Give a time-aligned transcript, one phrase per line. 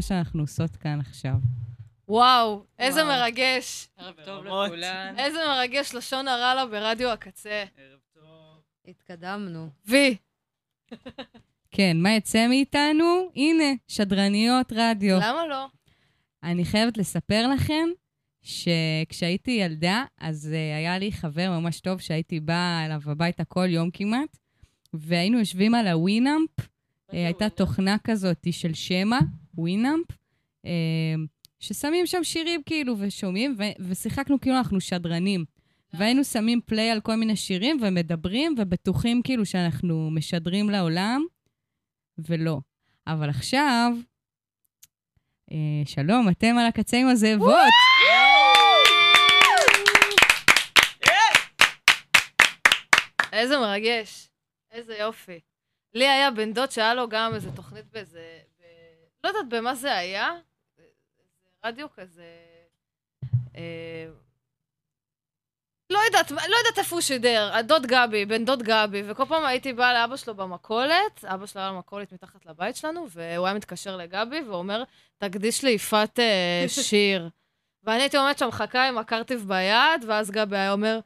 [0.00, 1.34] מה שאנחנו עושות כאן עכשיו.
[2.08, 3.88] וואו, איזה מרגש.
[3.96, 5.14] ערב טוב לכולן.
[5.18, 7.64] איזה מרגש לשון הרע ברדיו הקצה.
[8.88, 9.68] התקדמנו.
[9.86, 10.16] וי,
[11.70, 13.30] כן, מה יצא מאיתנו?
[13.36, 15.16] הנה, שדרניות רדיו.
[15.16, 15.66] למה לא?
[16.42, 17.88] אני חייבת לספר לכם
[18.42, 23.90] שכשהייתי ילדה, אז uh, היה לי חבר ממש טוב שהייתי באה אליו הביתה כל יום
[23.90, 24.38] כמעט,
[24.94, 26.64] והיינו יושבים על הווינאמפ, uh,
[27.12, 29.18] הייתה תוכנה כזאת של שמע,
[29.60, 30.06] ווינאמפ,
[30.66, 30.68] uh,
[31.60, 35.44] ששמים שם שירים כאילו ושומעים, ו- ושיחקנו כאילו אנחנו שדרנים.
[35.92, 41.24] והיינו שמים פליי על כל מיני שירים ומדברים ובטוחים כאילו שאנחנו משדרים לעולם,
[42.18, 42.58] ולא.
[43.06, 43.92] אבל עכשיו,
[45.52, 47.70] אה, שלום, אתם על הקצה עם הזאבות.
[53.32, 54.28] איזה מרגש.
[54.72, 55.40] איזה יופי.
[55.94, 58.38] לי היה בן דוד שהיה לו גם איזה תוכנית באיזה...
[59.24, 60.30] לא יודעת במה זה היה.
[60.78, 60.88] איזה
[61.64, 62.24] רדיו כזה...
[63.56, 64.06] אה...
[65.90, 69.72] לא יודעת, לא יודעת איפה הוא שידר, הדוד גבי, בן דוד גבי, וכל פעם הייתי
[69.72, 74.40] באה לאבא שלו במכולת, אבא שלו היה במכולת מתחת לבית שלנו, והוא היה מתקשר לגבי
[74.40, 74.82] ואומר,
[75.18, 77.28] תקדיש ליפעת אה, שיר.
[77.84, 81.00] ואני הייתי עומדת שם מחכה עם הקרטיב ביד, ואז גבי היה אומר,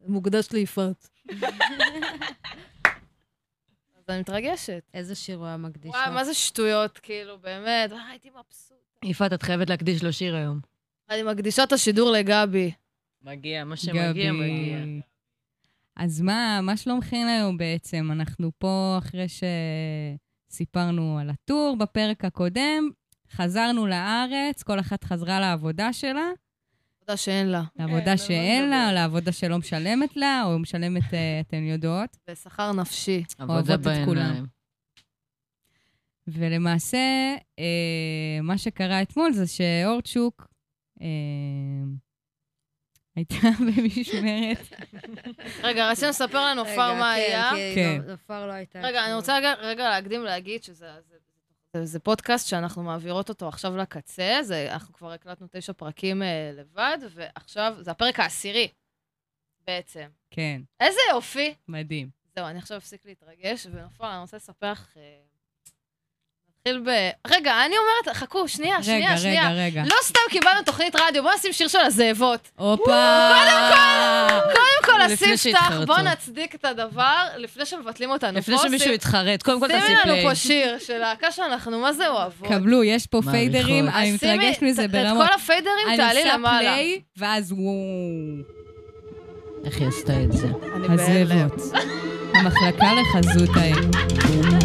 [0.00, 1.08] מוקדש ליפעת.
[4.08, 4.82] אז אני מתרגשת.
[4.94, 6.12] איזה שיר הוא היה מקדיש וואי, לו?
[6.14, 8.76] מה זה שטויות, כאילו, באמת, וואי, הייתי מבסוט.
[9.04, 10.60] יפעת, את חייבת להקדיש לו שיר היום.
[11.10, 12.70] אני מקדישה את השידור לגבי.
[13.22, 14.78] מגיע, מה שמגיע, מגיע.
[15.96, 18.08] אז מה, מה שלומכם היום בעצם?
[18.12, 19.26] אנחנו פה אחרי
[20.50, 22.90] שסיפרנו על הטור בפרק הקודם,
[23.30, 26.30] חזרנו לארץ, כל אחת חזרה לעבודה שלה,
[27.06, 27.62] תודה שאין לה.
[27.76, 32.16] לעבודה שאין לה, או לעבודה שלא משלמת לה, או משלמת, אה, אתן יודעות.
[32.30, 33.24] בשכר נפשי.
[33.38, 34.22] עבודה אוהבות את כולם.
[34.24, 34.46] בעיניים.
[36.26, 36.98] ולמעשה,
[37.58, 37.64] אה,
[38.42, 40.48] מה שקרה אתמול זה שאורצ'וק
[41.02, 41.06] אה,
[43.16, 43.34] הייתה
[43.76, 44.72] במשמרת.
[45.62, 47.50] רגע, רצינו לספר לנופר מה היה.
[47.50, 47.72] כן.
[47.74, 48.10] כן.
[48.10, 48.80] נופר לא הייתה.
[48.80, 49.14] רגע, אני.
[49.14, 50.86] רוצה רגע- רגע להקדים להגיד שזה
[51.76, 56.98] זה, פודקאסט שאנחנו מעבירות אותו עכשיו לקצה, זה, אנחנו כבר הקלטנו תשע פרקים אה, לבד,
[57.14, 58.68] ועכשיו זה הפרק העשירי,
[59.66, 60.08] בעצם.
[60.30, 61.54] כן, איזה יופי!
[61.68, 62.10] מדהים.
[62.36, 64.96] זהו, אני עכשיו אפסיק להתרגש, ונופר, אני רוצה לספר לך...
[64.96, 65.20] אה,
[66.68, 66.90] נתחיל ב...
[67.26, 69.50] רגע, אני אומרת, חכו, שנייה, רגע, שנייה, שנייה.
[69.50, 69.82] רגע, רגע.
[69.86, 72.50] לא סתם קיבלנו תוכנית רדיו, בואו נשים שיר של הזאבות.
[72.56, 72.84] הופה!
[74.42, 75.86] קודם כל, לפני הספתח, שהתחרטו.
[75.86, 78.38] בואו נצדיק את הדבר, לפני שמבטלים אותנו.
[78.38, 80.24] לפני שמישהו יתחרט, קודם כל תעשי שימי לנו פליי.
[80.28, 82.48] פה שיר של להקה שאנחנו, מה זה אוהבות.
[82.48, 83.20] קבלו, יש פה.
[83.30, 85.24] פיידרים, אני מתרגשת מזה ברמות.
[85.24, 86.58] את כל הפיידרים תעלי אני למעלה.
[86.70, 87.64] עושה פליי, ואז וואו.
[89.64, 90.46] איך היא עשתה את זה?
[90.74, 90.86] אני.
[90.88, 91.62] הזאבות.
[92.34, 94.61] המחלקה לחזות האל.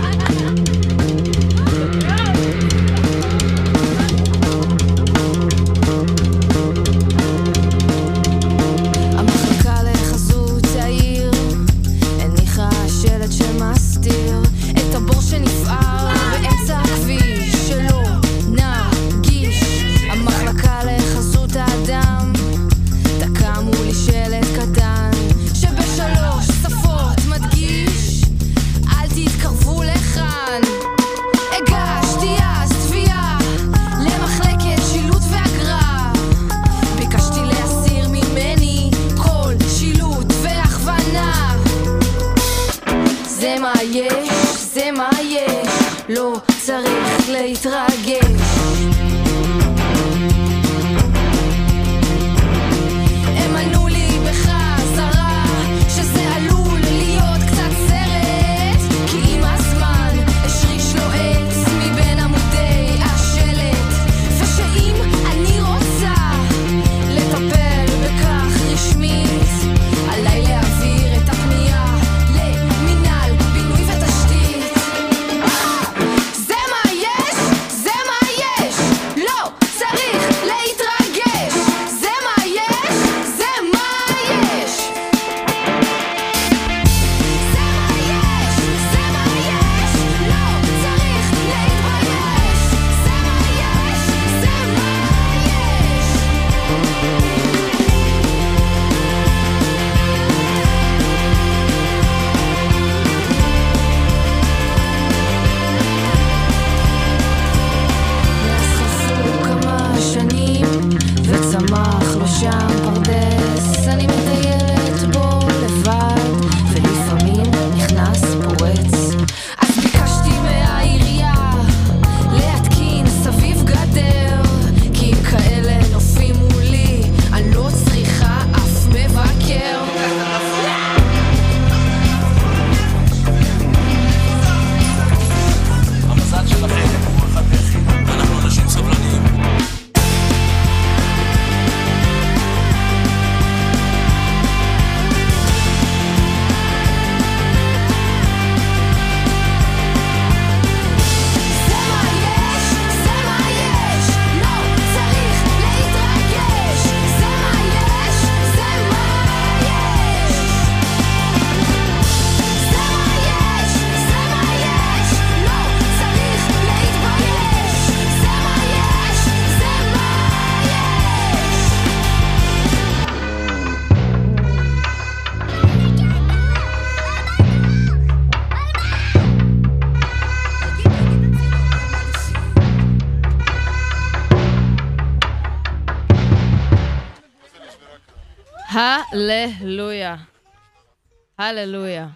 [191.47, 192.07] הללויה.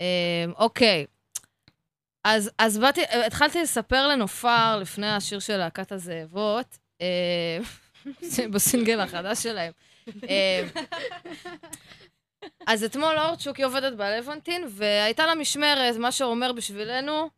[0.00, 1.06] אמ, אוקיי.
[2.24, 7.58] אז, אז באתי, התחלתי לספר לנופר לפני השיר של להקת הזאבות, אה,
[8.52, 9.72] בסינגל החדש שלהם.
[10.28, 10.66] אה,
[12.66, 17.30] אז אתמול אורצ'וק היא עובדת בלוונטין, והייתה לה משמרת, מה שאומר בשבילנו,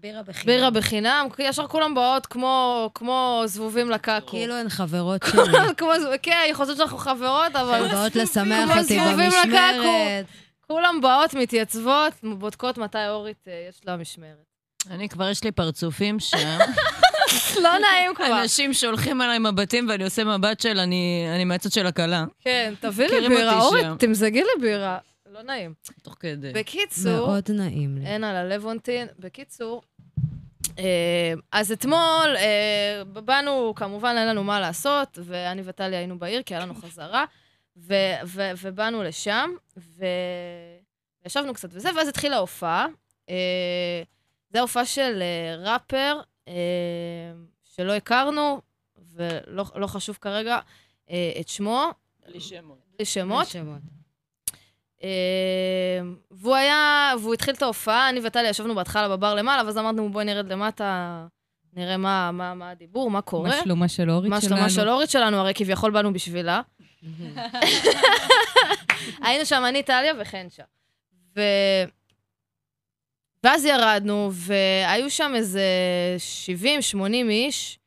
[0.00, 0.46] בירה בחינם.
[0.46, 4.26] בירה בחינם, כי ישר כולם באות כמו, כמו זבובים לקקו.
[4.26, 5.74] כאילו הן חברות שלי.
[5.76, 5.90] כמו,
[6.22, 10.26] כן, היא חושבת שאנחנו חברות, אבל הן באות לשמח כמו אותי זבובים במשמרת.
[10.66, 14.46] כולם באות, מתייצבות, בודקות מתי אורית אה, יש לה משמרת.
[14.90, 16.38] אני כבר, יש לי פרצופים שם.
[17.62, 18.42] לא נעים כבר.
[18.42, 23.06] אנשים שולחים עליי מבטים ואני עושה מבט של אני אני מהצד של הכלה, כן, תביא
[23.06, 23.86] לי בירה, אורית.
[23.98, 24.98] תמזגי לי בירה.
[25.36, 25.74] לא נעים.
[26.02, 26.52] תוך כדי.
[26.52, 28.06] בקיצור, מאוד נעים לי.
[28.06, 29.08] אין על הלוונטין.
[29.18, 29.82] בקיצור,
[30.78, 36.54] אה, אז אתמול אה, באנו, כמובן אין לנו מה לעשות, ואני וטליה היינו בעיר, כי
[36.54, 37.24] היה לנו חזרה,
[37.76, 37.94] ו-
[38.26, 39.50] ו- ובאנו לשם,
[41.24, 42.86] וישבנו קצת וזה, ואז התחילה ההופעה.
[43.30, 44.02] אה,
[44.52, 45.22] זו הופעה של
[45.58, 46.20] ראפר
[47.64, 48.60] שלא הכרנו,
[48.96, 50.58] ולא לא חשוב כרגע
[51.40, 51.90] את שמו,
[52.26, 52.78] בלי שמות.
[52.96, 53.46] בלי שמות.
[53.46, 53.80] שמות.
[55.02, 55.08] אה,
[56.30, 60.24] והוא היה, והוא התחיל את ההופעה, אני וטליה ישבנו בהתחלה בבר למעלה, ואז אמרנו, בואי
[60.24, 61.26] נרד למטה,
[61.72, 63.48] נראה מה, מה, מה הדיבור, מה קורה.
[63.48, 64.56] מה שלומה של אורית מה שלנו?
[64.56, 66.60] שלומה של אורית שלנו, הרי כביכול באנו בשבילה.
[69.24, 70.62] היינו שם אני, טליה וחנצ'ה.
[71.36, 71.40] ו...
[73.44, 75.62] ואז ירדנו, והיו שם איזה
[76.94, 76.96] 70-80
[77.30, 77.78] איש.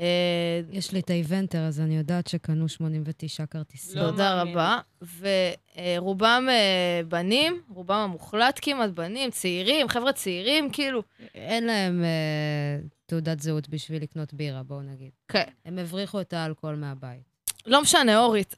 [0.00, 4.02] אה, יש לי את האיבנטר, אז אני יודעת שקנו 89 כרטיסים.
[4.02, 4.42] לא תודה.
[4.42, 4.78] רבה.
[5.20, 11.02] ורובם אה, בנים, רובם המוחלט כמעט בנים, צעירים, חבר'ה צעירים, כאילו.
[11.34, 15.10] אין להם אה, תעודת זהות בשביל לקנות בירה, בואו נגיד.
[15.28, 15.44] כן.
[15.64, 17.20] הם הבריחו את האלכוהול מהבית.
[17.66, 18.54] לא משנה, אורית.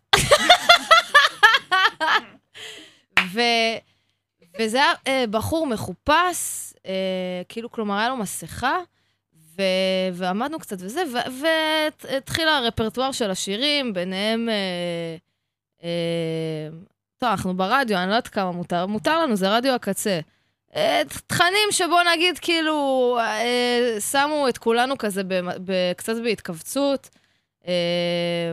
[3.32, 3.40] ו...
[4.58, 8.78] וזה היה אה, בחור מחופש, אה, כאילו, כלומר, היה לו מסכה,
[9.59, 9.62] ו...
[10.12, 11.42] ועמדנו קצת וזה, ו...
[11.42, 14.49] והתחיל הרפרטואר של השירים, ביניהם...
[14.49, 15.16] אה,
[15.85, 16.68] אה,
[17.18, 20.21] טוב, אנחנו ברדיו, אני לא יודעת כמה מותר, מותר לנו, זה רדיו הקצה.
[20.76, 25.23] אה, תכנים שבוא נגיד, כאילו, אה, שמו את כולנו כזה
[25.64, 25.92] ב...
[25.97, 27.09] קצת בהתכווצות.
[27.66, 28.52] אה,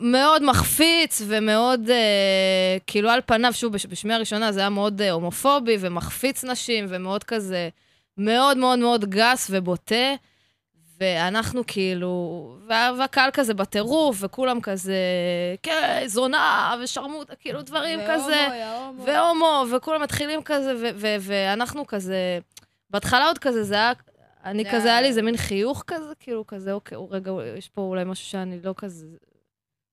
[0.00, 5.10] מאוד מחפיץ ומאוד, אה, כאילו על פניו, שוב, בש- בשמיעה הראשונה זה היה מאוד אה,
[5.10, 7.68] הומופובי ומחפיץ נשים ומאוד כזה,
[8.18, 10.14] מאוד מאוד מאוד גס ובוטה.
[11.00, 12.10] ואנחנו כאילו,
[12.68, 14.96] וה, והקהל כזה בטירוף, וכולם כזה,
[15.62, 18.46] כן, זונה ושרמוטה, כאילו דברים כזה.
[19.04, 22.38] והומו, וכולם מתחילים כזה, ו- ו- ואנחנו כזה,
[22.90, 23.92] בהתחלה עוד כזה, זה היה,
[24.44, 27.80] אני זה כזה, היה- לי איזה מין חיוך כזה, כאילו כזה, אוקיי, רגע, יש פה
[27.80, 29.06] אולי משהו שאני לא כזה,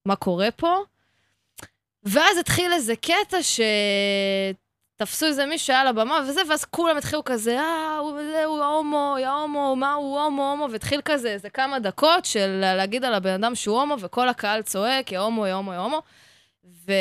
[0.06, 0.78] מה קורה פה?
[2.04, 3.38] ואז התחיל איזה קטע
[4.96, 9.16] שתפסו איזה מישהו על הבמה וזה, ואז כולם התחילו כזה, אה, הוא זה, הוא הומו,
[9.20, 13.44] יא הומו, מה הוא הומו, הומו, והתחיל כזה איזה כמה דקות של להגיד על הבן
[13.44, 16.02] אדם שהוא הומו, וכל הקהל צועק, יא הומו, יא הומו, יא הומו.
[16.66, 16.92] ו...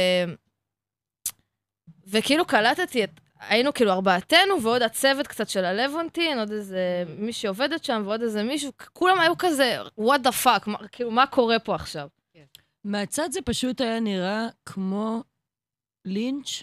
[2.07, 3.11] וכאילו קלטתי את...
[3.49, 8.43] היינו כאילו ארבעתנו, ועוד הצוות קצת של הלוונטין, עוד איזה מישהי עובדת שם, ועוד איזה
[8.43, 12.09] מישהו, כולם היו כזה, what the fuck, מה, כאילו, מה קורה פה עכשיו?
[12.85, 15.23] מהצד זה פשוט היה נראה כמו
[16.05, 16.63] לינץ',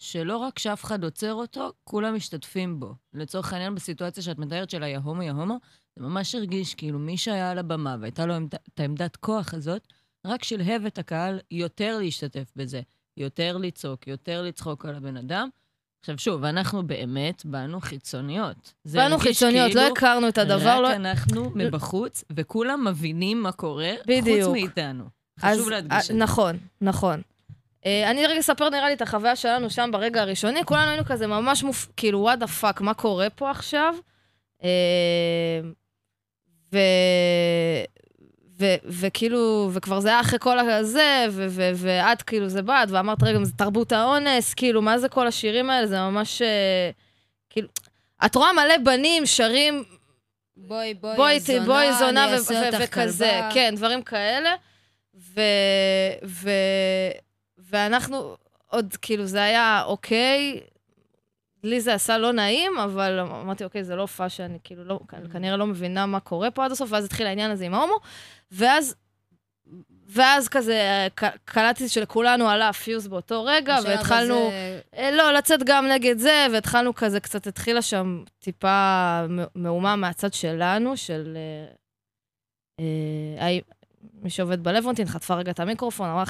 [0.00, 2.94] שלא רק שאף אחד עוצר אותו, כולם משתתפים בו.
[3.14, 5.58] לצורך העניין, בסיטואציה שאת מתארת של היהומו יהומו,
[5.96, 9.86] זה ממש הרגיש כאילו מי שהיה על הבמה והייתה לו עמד, את העמדת כוח הזאת,
[10.26, 12.80] רק שלהב את הקהל יותר להשתתף בזה,
[13.16, 15.48] יותר לצעוק, יותר לצחוק על הבן אדם.
[16.00, 18.74] עכשיו שוב, אנחנו באמת באנו חיצוניות.
[18.84, 20.88] באנו חיצוניות, לא כאילו הכרנו את הדבר, לא...
[20.88, 24.46] רק אנחנו מבחוץ, וכולם מבינים מה קורה, בדיוק.
[24.46, 25.04] חוץ מאיתנו.
[25.42, 26.14] אז, חשוב להדגיש את זה.
[26.14, 27.22] נכון, נכון.
[27.86, 31.26] אה, אני רגע אספר נראה לי את החוויה שלנו שם ברגע הראשוני, כולנו היינו כזה
[31.26, 31.88] ממש מופ...
[31.96, 33.94] כאילו, what the fuck, מה קורה פה עכשיו?
[34.64, 35.60] אה,
[36.72, 36.78] ו...
[38.58, 38.64] ו...
[38.86, 41.46] וכאילו, וכבר זה היה אחרי כל הזה, ו...
[41.48, 41.70] ו...
[41.74, 45.86] ואת כאילו זה באת, ואמרת, רגע, זה תרבות האונס, כאילו, מה זה כל השירים האלה?
[45.86, 46.42] זה ממש...
[46.42, 46.90] אה,
[47.50, 47.68] כאילו...
[48.24, 49.84] את רואה מלא בנים שרים
[50.56, 53.54] בואי, בואי, בואי, זונה, בואי זונה אני ו- אעשה ו- אותך וכזה, כלבה.
[53.54, 54.54] כן, דברים כאלה.
[55.14, 55.40] ו...
[56.24, 56.50] ו...
[57.70, 58.36] ואנחנו
[58.66, 60.60] עוד, כאילו, זה היה אוקיי,
[61.64, 65.00] לי זה עשה לא נעים, אבל אמרתי, אוקיי, זה לא הופעה שאני כאילו לא,
[65.32, 67.96] כנראה לא מבינה מה קורה פה עד הסוף, ואז התחיל העניין הזה עם ההומו,
[68.52, 68.94] ואז...
[70.12, 71.08] ואז כזה,
[71.44, 74.34] קלטתי שלכולנו עלה הפיוז באותו רגע, והתחלנו...
[74.34, 79.20] הזה- אה, לא, לצאת גם נגד זה, והתחלנו כזה, קצת התחילה שם טיפה
[79.54, 81.36] מהומה מהצד שלנו, של...
[82.80, 83.58] אה, אה,
[84.22, 86.24] מי שעובד בלוונטין חטפה רגע את המיקרופון, אמרה,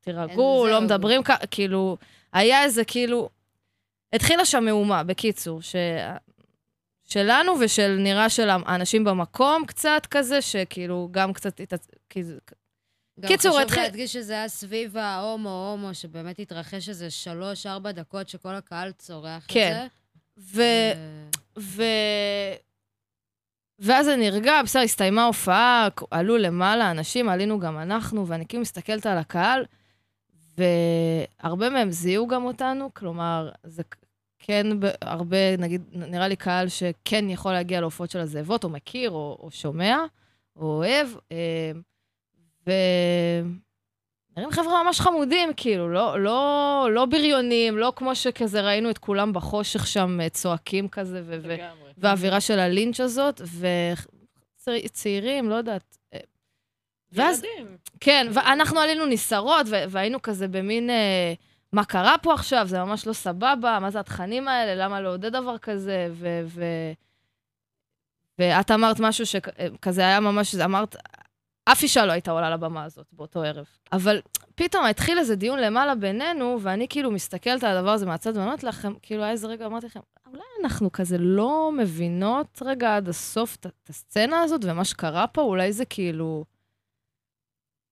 [0.00, 0.82] תירגעו, לא זהו.
[0.82, 1.96] מדברים ככה, כאילו,
[2.32, 3.28] היה איזה כאילו...
[4.12, 5.76] התחילה שם מהומה, בקיצור, ש...
[7.04, 11.60] שלנו ושל נראה של האנשים במקום קצת כזה, שכאילו גם קצת...
[12.10, 12.28] כאילו,
[13.20, 18.54] גם קיצור, חשוב התחיל- להדגיש שזה היה סביב ההומו-הומו, שבאמת התרחש איזה שלוש-ארבע דקות שכל
[18.54, 19.72] הקהל צורח כן.
[19.84, 19.90] את
[20.36, 20.56] זה.
[20.56, 20.62] ו...
[21.58, 21.82] ו...
[23.78, 29.06] ואז זה נרגע, בסדר, הסתיימה ההופעה, עלו למעלה אנשים, עלינו גם אנחנו, ואני כאילו מסתכלת
[29.06, 29.64] על הקהל,
[30.60, 33.82] והרבה מהם זיהו גם אותנו, כלומר, זה
[34.38, 34.66] כן
[35.02, 39.50] הרבה, נגיד, נראה לי קהל שכן יכול להגיע להופעות של הזאבות, או מכיר, או, או
[39.50, 39.98] שומע,
[40.56, 41.72] או אוהב, אה,
[42.66, 42.72] ו...
[44.36, 49.32] נראים חבר'ה ממש חמודים, כאילו, לא, לא, לא בריונים, לא כמו שכזה ראינו את כולם
[49.32, 51.56] בחושך שם אה, צועקים כזה, ו- ו-
[51.98, 53.40] והאווירה של הלינץ' הזאת,
[54.66, 55.96] וצעירים, לא יודעת.
[57.18, 57.42] אה, ואז,
[58.00, 61.34] כן, ואנחנו עלינו נסערות, והיינו כזה במין, אה,
[61.72, 62.66] מה קרה פה עכשיו?
[62.66, 64.84] זה ממש לא סבבה, מה זה התכנים האלה?
[64.84, 66.08] למה לעודד דבר כזה?
[66.12, 66.40] ו...
[66.46, 66.92] ו-
[68.38, 70.96] ואת אמרת משהו שכזה היה ממש, אמרת,
[71.64, 73.66] אף אישה לא הייתה עולה לבמה הזאת באותו ערב.
[73.92, 74.20] אבל
[74.54, 78.92] פתאום התחיל איזה דיון למעלה בינינו, ואני כאילו מסתכלת על הדבר הזה מהצד ואומרת לכם,
[79.02, 83.88] כאילו היה איזה רגע, אמרתי לכם, אולי אנחנו כזה לא מבינות רגע עד הסוף את
[83.88, 86.44] הסצנה הזאת ומה שקרה פה, אולי זה כאילו...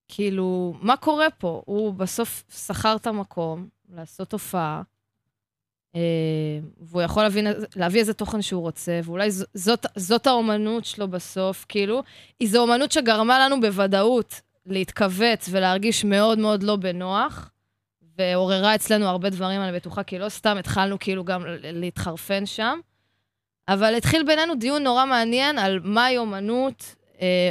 [0.08, 1.62] כאילו, מה קורה פה?
[1.66, 4.82] הוא בסוף שכר את המקום לעשות הופעה,
[5.94, 6.00] אה,
[6.80, 7.46] והוא יכול להבין,
[7.76, 12.02] להביא איזה תוכן שהוא רוצה, ואולי ז, זאת, זאת האומנות שלו בסוף, כאילו,
[12.40, 17.50] היא זו אומנות שגרמה לנו בוודאות להתכווץ ולהרגיש מאוד מאוד לא בנוח,
[18.18, 22.78] ועוררה אצלנו הרבה דברים, אני בטוחה, כי לא סתם התחלנו כאילו גם להתחרפן שם.
[23.68, 26.94] אבל התחיל בינינו דיון נורא מעניין על מהי אומנות,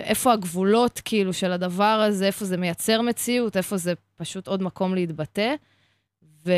[0.03, 4.95] איפה הגבולות כאילו של הדבר הזה, איפה זה מייצר מציאות, איפה זה פשוט עוד מקום
[4.95, 5.55] להתבטא.
[6.45, 6.51] ו...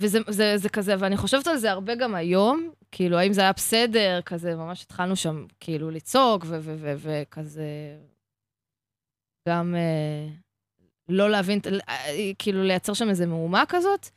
[0.00, 3.52] וזה זה, זה כזה, ואני חושבת על זה הרבה גם היום, כאילו, האם זה היה
[3.52, 6.44] בסדר, כזה, ממש התחלנו שם כאילו לצעוק,
[6.78, 7.66] וכזה,
[9.48, 10.28] גם אה,
[11.08, 14.08] לא להבין, אה, כאילו, לייצר שם איזה מהומה כזאת.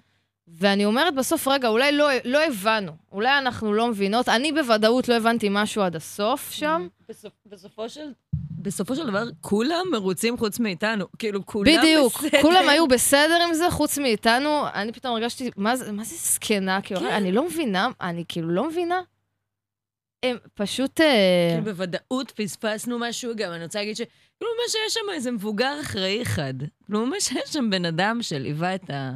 [0.48, 5.16] ואני אומרת בסוף, רגע, אולי לא, לא הבנו, אולי אנחנו לא מבינות, אני בוודאות לא
[5.16, 6.88] הבנתי משהו עד הסוף שם.
[7.10, 8.12] בסופ, בסופו של...
[8.62, 11.06] בסופו של דבר, כולם מרוצים חוץ מאיתנו.
[11.20, 12.42] כאילו, כולם בדיוק, בסדר.
[12.42, 14.64] כולם היו בסדר עם זה, חוץ מאיתנו.
[14.74, 16.82] אני פתאום הרגשתי, מה זה, מה זה זקנה?
[16.82, 17.08] כאילו, כן.
[17.08, 19.02] אני לא מבינה, אני כאילו לא מבינה.
[20.24, 21.02] הם פשוט...
[21.02, 23.52] אה, כאילו, בוודאות פספסנו משהו גם.
[23.52, 24.02] אני רוצה להגיד ש...
[24.02, 26.54] כאילו, ממש היה שם איזה מבוגר אחראי אחד.
[26.86, 29.16] כאילו, ממש היה שם בן אדם שליווה את, ה...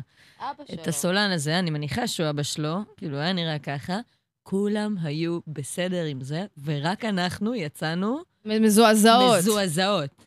[0.74, 4.00] את הסולן הזה, אני מניחה שהוא אבא שלו, כאילו, היה נראה ככה.
[4.44, 9.38] כולם היו בסדר עם זה, ורק אנחנו יצאנו מזועזעות.
[9.38, 10.26] מזועזעות.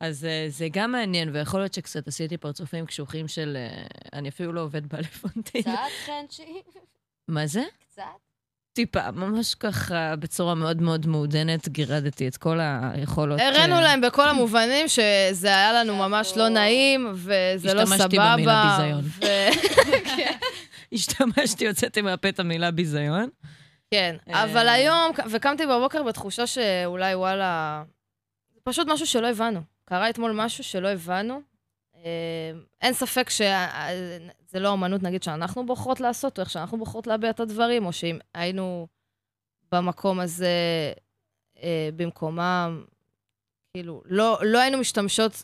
[0.00, 3.56] אז uh, זה גם מעניין, ויכול להיות שקצת עשיתי פרצופים קשוחים של...
[3.56, 5.62] Uh, אני אפילו לא עובד באלפונטין.
[5.62, 5.72] קצת
[6.06, 6.62] חנצ'י?
[7.28, 7.62] מה זה?
[7.78, 8.02] קצת?
[8.74, 13.40] טיפה, ממש ככה, בצורה מאוד מאוד מעודנת, גירדתי את כל היכולות.
[13.40, 17.94] הראינו אה, להם בכל המובנים שזה היה לנו ממש לא נעים, וזה לא סבבה.
[17.94, 19.04] השתמשתי במילה ביזיון.
[19.04, 19.24] ו-
[20.94, 23.28] השתמשתי, הוצאתי מהפה את המילה ביזיון.
[23.90, 24.42] כן, אה.
[24.44, 27.82] אבל היום, וקמתי בבוקר בתחושה שאולי, וואלה,
[28.54, 29.60] זה פשוט משהו שלא הבנו.
[29.84, 31.53] קרה אתמול משהו שלא הבנו.
[32.04, 32.10] אה,
[32.80, 37.40] אין ספק שזה לא אמנות, נגיד, שאנחנו בוחרות לעשות, או איך שאנחנו בוחרות להביע את
[37.40, 38.86] הדברים, או שאם היינו
[39.72, 40.48] במקום הזה
[41.62, 42.84] אה, במקומם,
[43.74, 45.42] כאילו, לא, לא היינו משתמשות...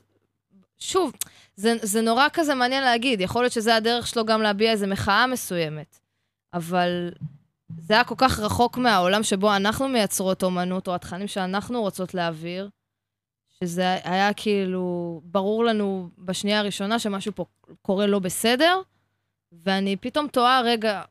[0.79, 1.13] שוב,
[1.57, 5.27] זה, זה נורא כזה מעניין להגיד, יכול להיות שזה הדרך שלו גם להביע איזו מחאה
[5.27, 6.01] מסוימת,
[6.55, 7.13] אבל
[7.79, 12.69] זה היה כל כך רחוק מהעולם שבו אנחנו מייצרות אומנות, או התכנים שאנחנו רוצות להעביר,
[13.65, 17.45] שזה היה כאילו ברור לנו בשנייה הראשונה שמשהו פה
[17.83, 18.81] קורה לא בסדר,
[19.53, 21.03] ואני פתאום תוהה, רגע,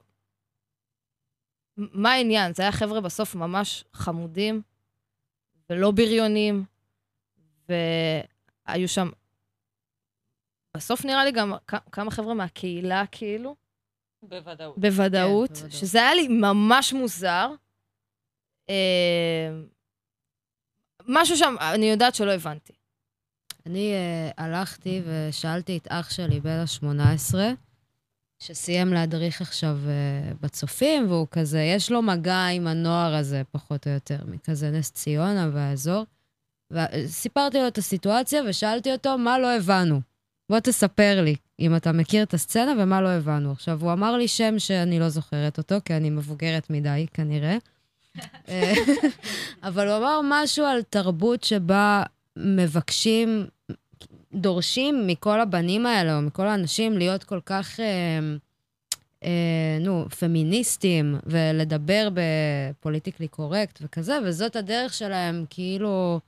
[1.77, 2.53] מה העניין?
[2.53, 4.61] זה היה חבר'ה בסוף ממש חמודים
[5.69, 6.65] ולא בריונים,
[7.69, 9.09] והיו שם,
[10.77, 11.53] בסוף נראה לי גם
[11.91, 13.55] כמה חבר'ה מהקהילה, כאילו,
[14.23, 14.77] בוודאות.
[14.77, 15.71] בוודאות, כן, בוודאות.
[15.73, 17.51] שזה היה לי ממש מוזר.
[18.69, 19.49] אה,
[21.07, 22.73] משהו שם, אני יודעת שלא הבנתי.
[23.65, 27.35] אני uh, הלכתי ושאלתי את אח שלי, בן ה-18,
[28.39, 33.91] שסיים להדריך עכשיו uh, בצופים, והוא כזה, יש לו מגע עם הנוער הזה, פחות או
[33.91, 36.05] יותר, מכזה נס ציונה והאזור.
[36.71, 40.01] וסיפרתי לו את הסיטואציה ושאלתי אותו, מה לא הבנו?
[40.49, 43.51] בוא תספר לי אם אתה מכיר את הסצנה ומה לא הבנו.
[43.51, 47.57] עכשיו, הוא אמר לי שם שאני לא זוכרת אותו, כי אני מבוגרת מדי, כנראה.
[48.49, 48.73] אה,
[49.63, 52.03] אבל הוא אמר משהו על תרבות שבה
[52.37, 53.45] מבקשים,
[54.33, 58.19] דורשים מכל הבנים האלה, או מכל האנשים, להיות כל כך, אה,
[59.23, 66.19] אה, נו, פמיניסטים, ולדבר בפוליטיקלי קורקט וכזה, וזאת הדרך שלהם, כאילו...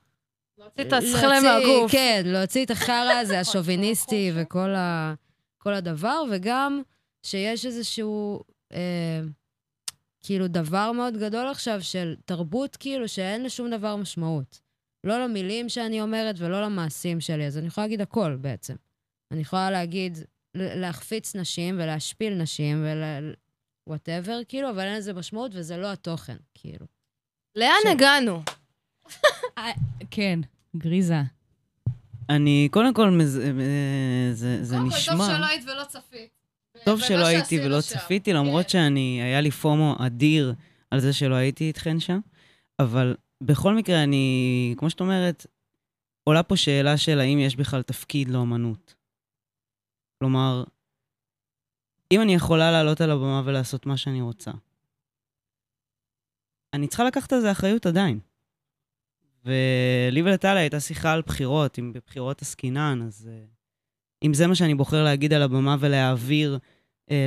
[0.57, 1.91] להוציא את השכלה מהגוף.
[1.91, 5.13] כן, להוציא את החרא הזה, השוביניסטי וכל ה,
[5.57, 6.81] כל הדבר, וגם
[7.23, 9.21] שיש איזשהו, אה,
[10.21, 14.61] כאילו, דבר מאוד גדול עכשיו של תרבות, כאילו, שאין לשום דבר משמעות.
[15.03, 18.75] לא למילים שאני אומרת ולא למעשים שלי, אז אני יכולה להגיד הכל בעצם.
[19.31, 20.17] אני יכולה להגיד,
[20.55, 23.33] להחפיץ נשים ולהשפיל נשים ול...
[23.87, 26.85] וואטאבר, כאילו, אבל אין לזה משמעות וזה לא התוכן, כאילו.
[27.55, 28.41] לאן ש- הגענו?
[30.11, 30.39] כן,
[30.77, 31.21] גריזה.
[32.29, 33.39] אני, קודם כל, מז...
[33.39, 35.15] אה, זה, זה קודם כל, נשמע...
[35.15, 36.40] טוב שלא היית ולא צפית.
[36.85, 37.97] טוב שלא הייתי שעשינו ולא שם.
[37.97, 38.69] צפיתי, למרות כן.
[38.69, 40.53] שאני, היה לי פומו אדיר
[40.91, 42.19] על זה שלא הייתי איתכן שם,
[42.79, 45.45] אבל בכל מקרה, אני, כמו שאת אומרת,
[46.23, 48.95] עולה פה שאלה של האם יש בכלל תפקיד לאמנות.
[50.19, 50.63] כלומר,
[52.11, 54.51] אם אני יכולה לעלות על הבמה ולעשות מה שאני רוצה,
[56.73, 58.19] אני צריכה לקחת על זה אחריות עדיין.
[59.45, 63.45] ולי ולטליה הייתה שיחה על בחירות, אם בבחירות עסקינן, אז אה,
[64.23, 66.59] אם זה מה שאני בוחר להגיד על הבמה ולהעביר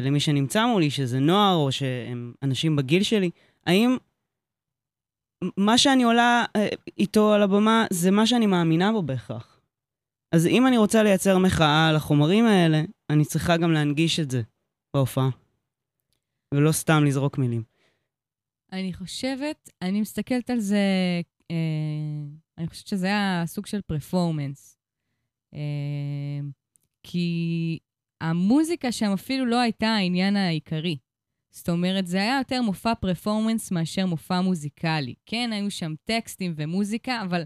[0.03, 3.31] למי שנמצא מולי, שזה נוער או שהם אנשים בגיל שלי,
[3.67, 3.97] האם
[5.57, 6.69] מה שאני עולה אה,
[6.99, 9.61] איתו על הבמה זה מה שאני מאמינה בו בהכרח.
[10.33, 14.43] אז אם אני רוצה לייצר מחאה על החומרים האלה, אני צריכה גם להנגיש את זה
[14.95, 15.31] בהופעה.
[16.55, 17.63] ולא סתם לזרוק מילים.
[18.73, 20.79] אני חושבת, אני מסתכלת על זה,
[21.51, 21.57] אה,
[22.59, 24.79] אני חושבת שזה היה סוג של פרפורמנס.
[25.55, 26.41] אה,
[27.03, 27.79] כי
[28.25, 30.97] המוזיקה שם אפילו לא הייתה העניין העיקרי.
[31.51, 35.15] זאת אומרת, זה היה יותר מופע פרפורמנס מאשר מופע מוזיקלי.
[35.27, 37.43] כן, היו שם טקסטים ומוזיקה, אבל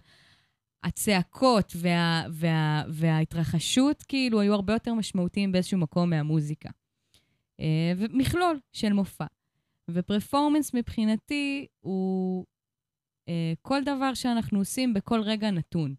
[0.84, 6.70] הצעקות וה, וה, וההתרחשות כאילו היו הרבה יותר משמעותיים באיזשהו מקום מהמוזיקה.
[7.60, 9.26] אה, ומכלול של מופע.
[9.90, 12.44] ופרפורמנס מבחינתי הוא
[13.28, 15.94] אה, כל דבר שאנחנו עושים בכל רגע נתון.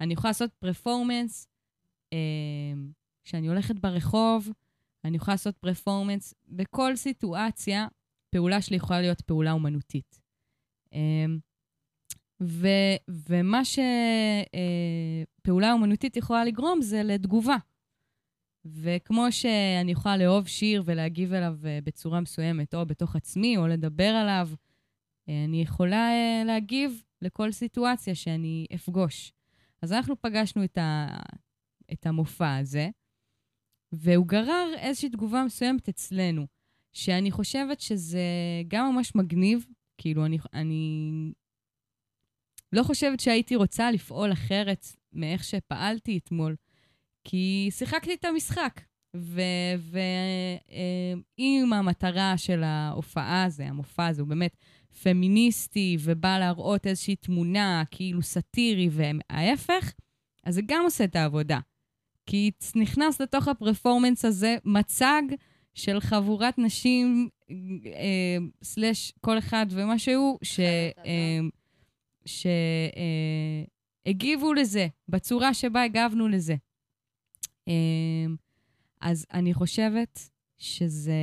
[0.00, 1.48] אני יכולה לעשות פרפורמנס
[3.22, 4.48] אה, כשאני הולכת ברחוב,
[5.04, 7.86] אני יכולה לעשות פרפורמנס בכל סיטואציה,
[8.30, 10.20] פעולה שלי יכולה להיות פעולה אומנותית.
[10.94, 11.26] אה,
[12.42, 12.68] ו,
[13.08, 13.62] ומה
[15.40, 17.56] שפעולה אומנותית יכולה לגרום זה לתגובה.
[18.64, 24.08] וכמו שאני יכולה לאהוב שיר ולהגיב אליו אה, בצורה מסוימת, או בתוך עצמי, או לדבר
[24.08, 24.48] עליו,
[25.28, 29.32] אה, אני יכולה אה, להגיב לכל סיטואציה שאני אפגוש.
[29.82, 31.06] אז אנחנו פגשנו את, ה,
[31.92, 32.90] את המופע הזה,
[33.92, 36.46] והוא גרר איזושהי תגובה מסוימת אצלנו,
[36.92, 38.22] שאני חושבת שזה
[38.68, 39.66] גם ממש מגניב,
[39.98, 41.32] כאילו, אני, אני
[42.72, 46.56] לא חושבת שהייתי רוצה לפעול אחרת מאיך שפעלתי אתמול.
[47.24, 48.80] כי שיחקתי את המשחק.
[51.38, 54.56] ואם המטרה של ההופעה הזה, המופע הזה, הוא באמת
[55.02, 59.92] פמיניסטי ובא להראות איזושהי תמונה כאילו סאטירי וההפך,
[60.44, 61.58] אז זה גם עושה את העבודה.
[62.32, 65.22] כי נכנס לתוך הפרפורמנס הזה מצג
[65.74, 67.28] של חבורת נשים,
[67.86, 70.60] אה, סלש כל אחד ומשהו, ש...
[71.04, 71.40] אה,
[74.06, 76.54] שהגיבו אה, לזה, בצורה שבה הגבנו לזה.
[77.68, 78.36] אמ,
[79.00, 81.14] אז אני חושבת שזה,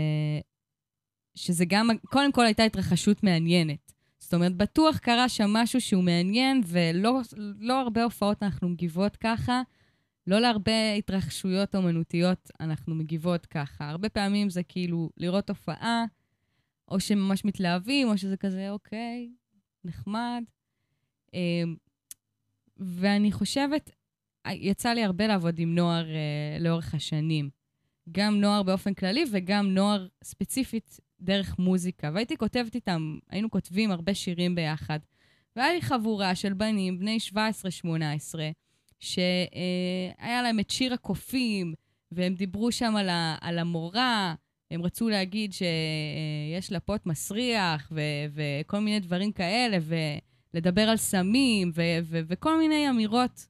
[1.36, 3.92] שזה גם, קודם כל הייתה התרחשות מעניינת.
[4.20, 7.20] זאת אומרת, בטוח קרה שם משהו שהוא מעניין, ולא
[7.60, 9.62] לא הרבה הופעות אנחנו מגיבות ככה.
[10.30, 13.90] לא להרבה התרחשויות אומנותיות אנחנו מגיבות ככה.
[13.90, 16.06] הרבה פעמים זה כאילו לראות הופעה,
[16.88, 19.32] או שממש מתלהבים, או שזה כזה, אוקיי,
[19.84, 20.44] נחמד.
[21.34, 21.76] אמ,
[22.78, 23.90] ואני חושבת,
[24.48, 27.50] יצא לי הרבה לעבוד עם נוער uh, לאורך השנים.
[28.12, 32.12] גם נוער באופן כללי וגם נוער ספציפית דרך מוזיקה.
[32.14, 35.00] והייתי כותבת איתם, היינו כותבים הרבה שירים ביחד.
[35.56, 37.36] והיה לי חבורה של בנים, בני 17-18,
[39.00, 41.74] שהיה להם את שיר הקופים,
[42.12, 44.36] והם דיברו שם על, ה, על המורה,
[44.72, 48.02] הם רצו להגיד שיש לה פוט מסריח, ו,
[48.34, 49.78] וכל מיני דברים כאלה,
[50.54, 53.48] ולדבר על סמים, ו, ו, וכל מיני אמירות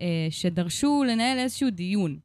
[0.00, 2.18] אה, שדרשו לנהל איזשהו דיון.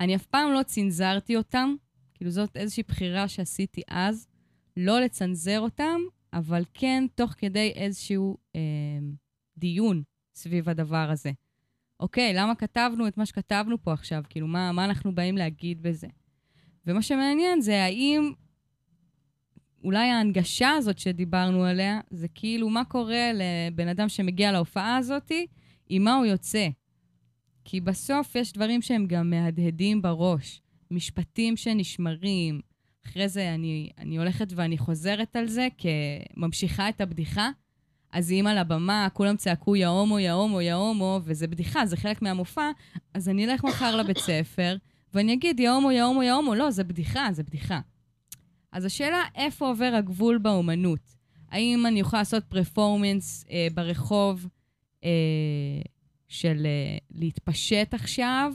[0.00, 1.74] אני אף פעם לא צנזרתי אותם,
[2.14, 4.28] כאילו זאת איזושהי בחירה שעשיתי אז,
[4.76, 6.00] לא לצנזר אותם,
[6.32, 8.60] אבל כן תוך כדי איזשהו אה,
[9.56, 10.02] דיון
[10.34, 11.32] סביב הדבר הזה.
[12.00, 14.22] אוקיי, למה כתבנו את מה שכתבנו פה עכשיו?
[14.28, 16.06] כאילו, מה, מה אנחנו באים להגיד בזה?
[16.86, 18.32] ומה שמעניין זה האם
[19.84, 25.32] אולי ההנגשה הזאת שדיברנו עליה, זה כאילו מה קורה לבן אדם שמגיע להופעה הזאת,
[25.88, 26.68] עם מה הוא יוצא.
[27.64, 30.62] כי בסוף יש דברים שהם גם מהדהדים בראש.
[30.90, 32.60] משפטים שנשמרים.
[33.06, 37.50] אחרי זה אני, אני הולכת ואני חוזרת על זה כממשיכה את הבדיחה.
[38.14, 41.96] אז אם על הבמה כולם צעקו יא הומו, יא הומו, יא הומו, וזה בדיחה, זה
[41.96, 42.70] חלק מהמופע,
[43.14, 44.76] אז אני אלך מחר לבית ספר,
[45.14, 47.80] ואני אגיד יא הומו, יא הומו, יא הומו, לא, זה בדיחה, זה בדיחה.
[48.72, 51.14] אז השאלה, איפה עובר הגבול באומנות?
[51.48, 54.48] האם אני יכולה לעשות פרפורמנס אה, ברחוב
[55.04, 55.10] אה,
[56.28, 58.52] של אה, להתפשט עכשיו,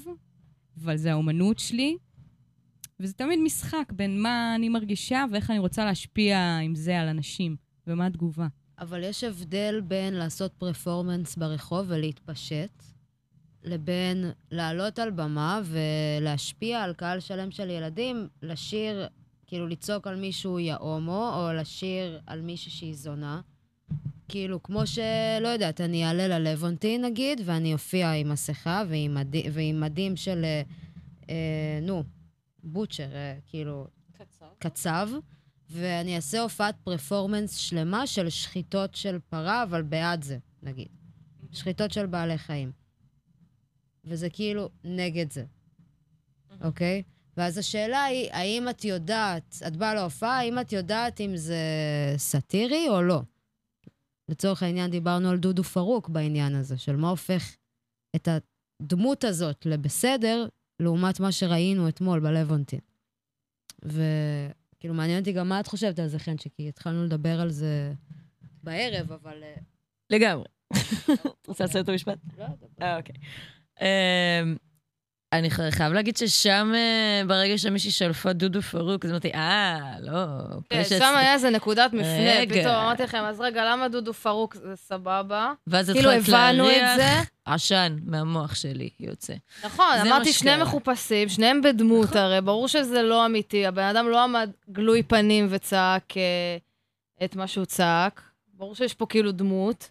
[0.84, 1.98] אבל זה האומנות שלי?
[3.00, 7.56] וזה תמיד משחק בין מה אני מרגישה ואיך אני רוצה להשפיע עם זה על אנשים,
[7.88, 8.48] ומה התגובה.
[8.80, 12.84] אבל יש הבדל בין לעשות פרפורמנס ברחוב ולהתפשט,
[13.64, 19.08] לבין לעלות על במה ולהשפיע על קהל שלם של ילדים, לשיר,
[19.48, 23.42] כאילו לצעוק על מישהו יא הומו, או לשיר על מישהי שהיא זונה.
[24.28, 29.36] כאילו, כמו שלא יודעת, אני אעלה ללוונטין נגיד, ואני אופיע עם מסכה ועם, מד...
[29.52, 30.62] ועם מדים של, אה,
[31.30, 32.04] אה, נו,
[32.64, 33.88] בוטשר, אה, כאילו,
[34.18, 34.46] קצר.
[34.60, 35.10] קצב,
[35.70, 40.88] ואני אעשה הופעת פרפורמנס שלמה של שחיטות של פרה, אבל בעד זה, נגיד.
[41.52, 42.72] שחיטות של בעלי חיים.
[44.06, 45.46] וזה כאילו נגד זה,
[46.62, 47.04] אוקיי?
[47.38, 51.64] ואז השאלה היא, האם את יודעת, את באה להופעה, האם את יודעת אם זה
[52.18, 53.22] סאטירי או לא?
[54.30, 57.56] לצורך העניין דיברנו על דודו פרוק בעניין הזה, של מה הופך
[58.16, 58.28] את
[58.82, 60.48] הדמות הזאת לבסדר,
[60.80, 62.80] לעומת מה שראינו אתמול בלוונטין.
[64.80, 67.94] וכאילו, מעניין אותי גם מה את חושבת על זה, חן, כי התחלנו לדבר על זה
[68.64, 69.44] בערב, אבל...
[69.44, 69.56] אה,
[70.10, 70.46] לגמרי.
[71.48, 72.18] רוצה לעשות את המשפט?
[72.38, 72.46] לא.
[72.82, 73.16] אה, אוקיי.
[75.34, 80.12] אני חייב להגיד ששם, אה, ברגע שמישהי שלפה דודו פרוק, אז אמרתי, אה, לא,
[80.70, 81.00] כן, פשט.
[81.00, 82.46] שם היה איזה נקודת מפנה.
[82.50, 85.54] פתאום אמרתי לכם, אז רגע, למה דודו פרוק זה סבבה?
[85.68, 87.22] ואז כאילו התחלת הבנו את להריח זה.
[87.46, 89.34] עשן מהמוח שלי יוצא.
[89.64, 90.62] נכון, אמרתי, שניהם.
[90.62, 93.66] מחופשים, שניהם בדמות הרי, ברור שזה לא אמיתי.
[93.66, 96.58] הבן אדם לא עמד גלוי פנים וצעק אה,
[97.26, 98.22] את מה שהוא צעק.
[98.54, 99.90] ברור שיש פה כאילו דמות.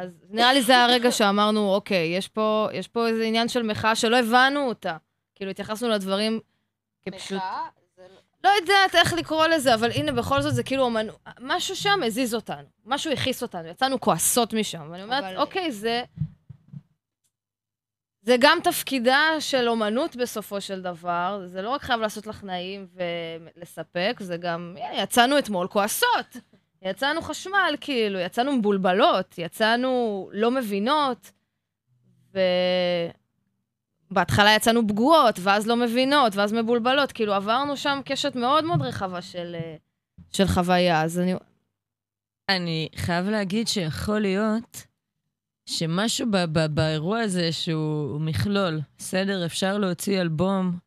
[0.00, 3.94] אז נראה לי זה הרגע שאמרנו, אוקיי, יש פה, יש פה איזה עניין של מחאה
[3.96, 4.96] שלא הבנו אותה.
[5.34, 6.40] כאילו, התייחסנו לדברים
[7.02, 7.42] כפשוט...
[8.44, 11.12] לא יודעת איך לקרוא לזה, אבל הנה, בכל זאת זה כאילו אומנו...
[11.40, 14.88] משהו שם הזיז אותנו, משהו הכעיס אותנו, יצאנו כועסות משם.
[14.90, 16.02] ואני אומרת, אבל- אוקיי, זה...
[18.22, 22.86] זה גם תפקידה של אומנות בסופו של דבר, זה לא רק חייב לעשות לך נעים
[23.56, 26.36] ולספק, זה גם, יצאנו אתמול כועסות.
[26.82, 31.32] יצאנו חשמל, כאילו, יצאנו מבולבלות, יצאנו לא מבינות,
[34.10, 37.12] ובהתחלה יצאנו פגועות, ואז לא מבינות, ואז מבולבלות.
[37.12, 39.76] כאילו, עברנו שם קשת מאוד מאוד רחבה של, אה,
[40.32, 41.34] של חוויה, אז אני...
[42.48, 44.86] אני חייב להגיד שיכול להיות
[45.66, 49.46] שמשהו ב- ב- באירוע הזה שהוא מכלול, בסדר?
[49.46, 50.78] אפשר להוציא אלבום,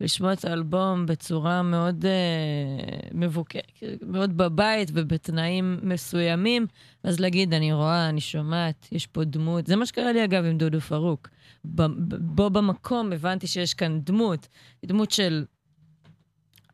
[0.00, 6.66] לשמוע את האלבום בצורה מאוד אה, מבוקרת, מאוד בבית ובתנאים מסוימים,
[7.04, 9.66] ואז להגיד, אני רואה, אני שומעת, יש פה דמות.
[9.66, 11.28] זה מה שקרה לי, אגב, עם דודו פרוק.
[12.20, 14.48] בו במקום הבנתי שיש כאן דמות,
[14.86, 15.44] דמות של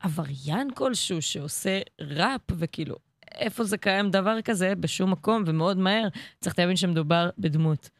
[0.00, 2.96] עבריין כלשהו שעושה ראפ, וכאילו,
[3.34, 4.74] איפה זה קיים דבר כזה?
[4.74, 6.08] בשום מקום, ומאוד מהר.
[6.40, 7.90] צריך להבין שמדובר בדמות.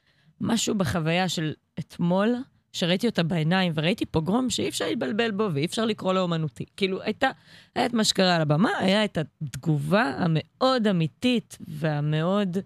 [0.41, 2.35] משהו בחוויה של אתמול,
[2.77, 6.65] שראיתי אותה בעיניים, וראיתי פוגרום שאי אפשר להתבלבל בו ואי אפשר לקרוא לו אומנותי.
[6.77, 7.31] כאילו, הייתה,
[7.75, 12.57] היה את מה שקרה על הבמה, היה את התגובה המאוד אמיתית והמאוד...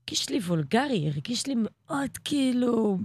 [0.00, 2.98] הרגיש לי וולגרי, הרגיש לי מאוד כאילו...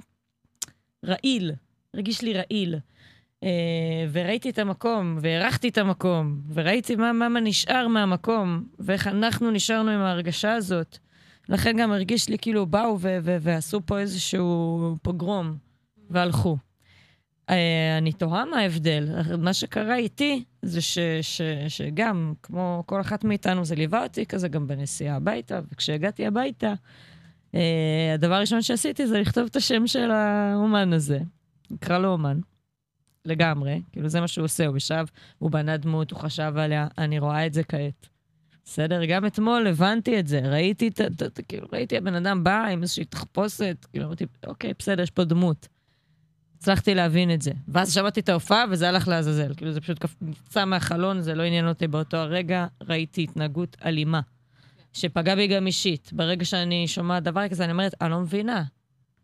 [1.05, 1.51] רעיל.
[1.93, 2.75] הרגיש לי רעיל.
[3.43, 3.49] אה,
[4.11, 9.91] וראיתי את המקום, והערכתי את המקום, וראיתי מה, מה, מה נשאר מהמקום, ואיך אנחנו נשארנו
[9.91, 10.97] עם ההרגשה הזאת.
[11.49, 15.55] לכן גם הרגיש לי כאילו באו ו- ו- ועשו פה איזשהו פוגרום,
[16.11, 16.57] והלכו.
[17.49, 19.07] אה, אני תוהה מה ההבדל.
[19.37, 24.47] מה שקרה איתי זה ש- ש- שגם, כמו כל אחת מאיתנו, זה ליווה אותי כזה
[24.47, 26.73] גם בנסיעה הביתה, וכשהגעתי הביתה,
[27.55, 31.19] אה, הדבר הראשון שעשיתי זה לכתוב את השם של האומן הזה.
[31.71, 32.39] נקרא לו אומן.
[33.25, 35.05] לגמרי, כאילו זה מה שהוא עושה, הוא ישב,
[35.37, 38.07] הוא בנה דמות, הוא חשב עליה, אני רואה את זה כעת.
[38.65, 39.05] בסדר?
[39.05, 41.05] גם אתמול הבנתי את זה, ראיתי את ה...
[41.47, 45.67] כאילו, ראיתי הבן אדם בא עם איזושהי תחפושת, כאילו אמרתי, אוקיי, בסדר, יש פה דמות.
[46.61, 47.51] הצלחתי להבין את זה.
[47.67, 49.53] ואז שמעתי את ההופעה וזה הלך לעזאזל.
[49.57, 50.05] כאילו, זה פשוט
[50.47, 54.21] יצא מהחלון, זה לא עניין אותי באותו הרגע, ראיתי התנהגות אלימה,
[54.93, 56.09] שפגעה בי גם אישית.
[56.13, 58.63] ברגע שאני שומעת דבר כזה, אני אומרת, אני לא מבינה.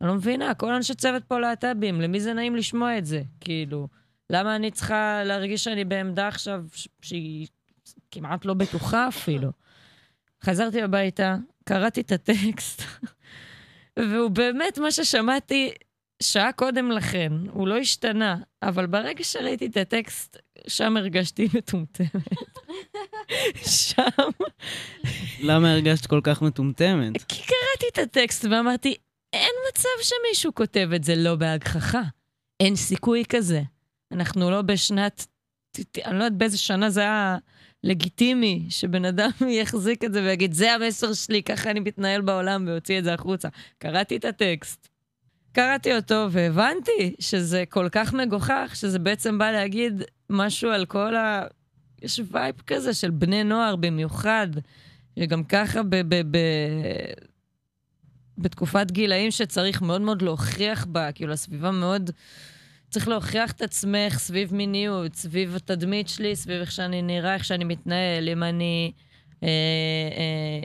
[0.02, 3.21] אני לא מבינה, כל אנשי צוות פה להט"בים, למי זה נעים לשמוע את זה?
[3.41, 3.88] כאילו,
[4.30, 6.63] למה אני צריכה להרגיש שאני בעמדה עכשיו
[7.02, 7.47] שהיא
[8.12, 9.52] כמעט לא בטוחה אפילו.
[10.43, 12.82] חזרתי הביתה, קראתי את הטקסט,
[14.00, 15.71] והוא באמת מה ששמעתי
[16.23, 22.10] שעה קודם לכן, הוא לא השתנה, אבל ברגע שראיתי את הטקסט, שם הרגשתי מטומטמת.
[23.65, 24.01] שם.
[25.41, 27.23] למה הרגשת כל כך מטומטמת?
[27.23, 28.95] כי קראתי את הטקסט ואמרתי,
[29.34, 32.01] אין מצב שמישהו כותב את זה לא בהגחכה.
[32.60, 33.62] אין סיכוי כזה.
[34.12, 35.27] אנחנו לא בשנת...
[36.06, 37.38] אני לא יודעת באיזה שנה זה היה
[37.84, 39.30] לגיטימי שבן אדם
[39.62, 43.47] יחזיק את זה ויגיד, זה המסר שלי, ככה אני מתנהל בעולם, ויוציא את זה החוצה.
[43.77, 44.89] קראתי את הטקסט.
[45.57, 51.43] קראתי אותו והבנתי שזה כל כך מגוחך, שזה בעצם בא להגיד משהו על כל ה...
[52.01, 54.47] יש vibe כזה של בני נוער במיוחד,
[55.19, 55.95] שגם ככה ב...
[55.95, 56.15] ב...
[56.15, 56.37] ב...
[58.37, 62.11] בתקופת גילאים שצריך מאוד מאוד להוכיח בה, כאילו הסביבה מאוד...
[62.89, 67.63] צריך להוכיח את עצמך סביב מיניות, סביב התדמית שלי, סביב איך שאני נראה, איך שאני
[67.63, 68.29] מתנהל.
[68.29, 68.91] אם אני,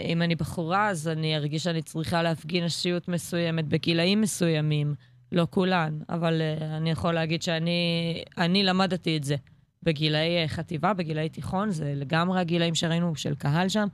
[0.08, 4.94] אם אני בחורה, אז אני ארגיש שאני צריכה להפגין נשיות מסוימת בגילאים מסוימים.
[5.32, 9.36] לא כולן, אבל אה, אני יכול להגיד שאני אני למדתי את זה
[9.82, 13.86] בגילאי אה, חטיבה, בגילאי תיכון, זה לגמרי הגילאים שראינו של קהל שם.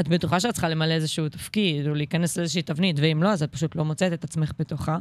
[0.00, 3.52] את בטוחה שאת צריכה למלא איזשהו תפקיד, או להיכנס לאיזושהי תבנית, ואם לא, אז את
[3.52, 4.98] פשוט לא מוצאת את עצמך בתוכה.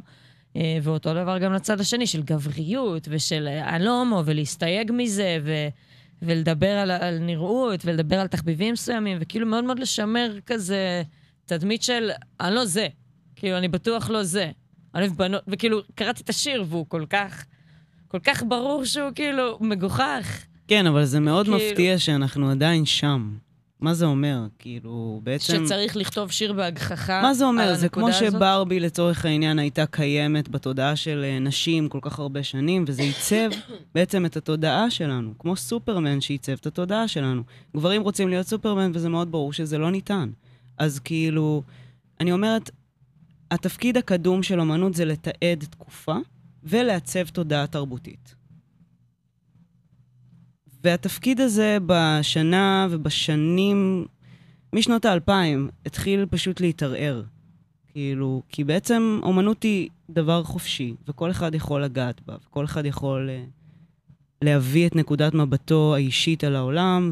[0.55, 5.67] אה, ואותו דבר גם לצד השני, של גבריות, ושל אה, הומו, ולהסתייג מזה, ו...
[6.21, 11.03] ולדבר על, על נראות, ולדבר על תחביבים מסוימים, וכאילו מאוד מאוד לשמר כזה
[11.45, 12.09] תדמית של
[12.41, 12.87] אני לא זה.
[13.35, 14.51] כאילו, אני בטוח לא זה.
[14.95, 17.45] אני אוהב בנות, וכאילו, קראתי את השיר, והוא כל כך,
[18.07, 20.45] כל כך ברור שהוא כאילו מגוחך.
[20.67, 23.37] כן, אבל זה מאוד כאילו- מפתיע שאנחנו עדיין שם.
[23.79, 24.47] מה זה אומר?
[24.59, 25.65] כאילו, בעצם...
[25.65, 27.75] שצריך לכתוב שיר בהגחכה מה זה אומר?
[27.75, 28.31] זה כמו הזאת?
[28.31, 33.49] שברבי לצורך העניין הייתה קיימת בתודעה של אה, נשים כל כך הרבה שנים, וזה עיצב
[33.95, 37.43] בעצם את התודעה שלנו, כמו סופרמן שעיצב את התודעה שלנו.
[37.77, 40.29] גברים רוצים להיות סופרמן, וזה מאוד ברור שזה לא ניתן.
[40.77, 41.63] אז כאילו,
[42.19, 42.69] אני אומרת,
[43.51, 46.15] התפקיד הקדום של אמנות זה לתעד תקופה
[46.63, 48.38] ולעצב תודעה תרבותית.
[50.83, 54.05] והתפקיד הזה בשנה ובשנים,
[54.73, 57.23] משנות האלפיים, התחיל פשוט להתערער.
[57.93, 63.29] כאילו, כי בעצם אומנות היא דבר חופשי, וכל אחד יכול לגעת בה, וכל אחד יכול
[63.29, 63.49] uh,
[64.41, 67.11] להביא את נקודת מבטו האישית על העולם,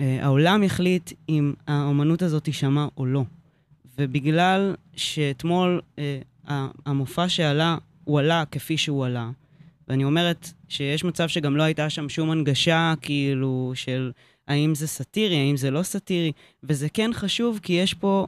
[0.00, 3.24] והעולם יחליט אם האומנות הזאת תישמע או לא.
[3.98, 6.50] ובגלל שאתמול uh,
[6.86, 9.30] המופע שעלה, הוא עלה כפי שהוא עלה,
[9.88, 14.12] ואני אומרת שיש מצב שגם לא הייתה שם שום הנגשה, כאילו, של
[14.48, 18.26] האם זה סאטירי, האם זה לא סאטירי, וזה כן חשוב, כי יש פה,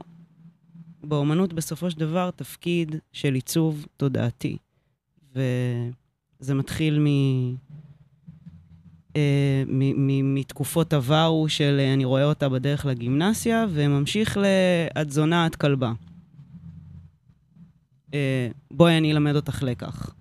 [1.03, 4.57] באומנות בסופו של דבר, תפקיד של עיצוב תודעתי.
[5.35, 7.07] וזה מתחיל מ...
[9.15, 15.47] אה, מ- מ- מתקופות עברו של אה, אני רואה אותה בדרך לגימנסיה, וממשיך ל"את זונה,
[15.47, 15.93] את כלבה".
[18.13, 20.16] אה, בואי אני אלמד אותך לקח.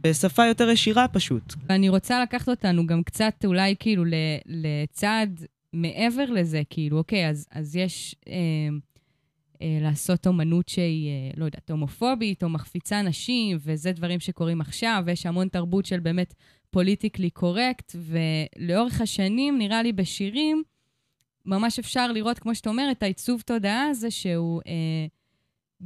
[0.00, 1.54] בשפה יותר ישירה פשוט.
[1.68, 4.04] ואני רוצה לקחת אותנו גם קצת אולי כאילו
[4.46, 8.34] לצעד מעבר לזה, כאילו, אוקיי, אז, אז יש אה,
[9.62, 15.02] אה, לעשות אומנות שהיא, אה, לא יודעת, הומופובית או מחפיצה נשים, וזה דברים שקורים עכשיו,
[15.06, 16.34] ויש המון תרבות של באמת
[16.70, 20.62] פוליטיקלי קורקט, ולאורך השנים, נראה לי בשירים,
[21.46, 24.60] ממש אפשר לראות, כמו שאתה אומר, את העיצוב תודעה הזה, שהוא...
[24.66, 25.06] אה,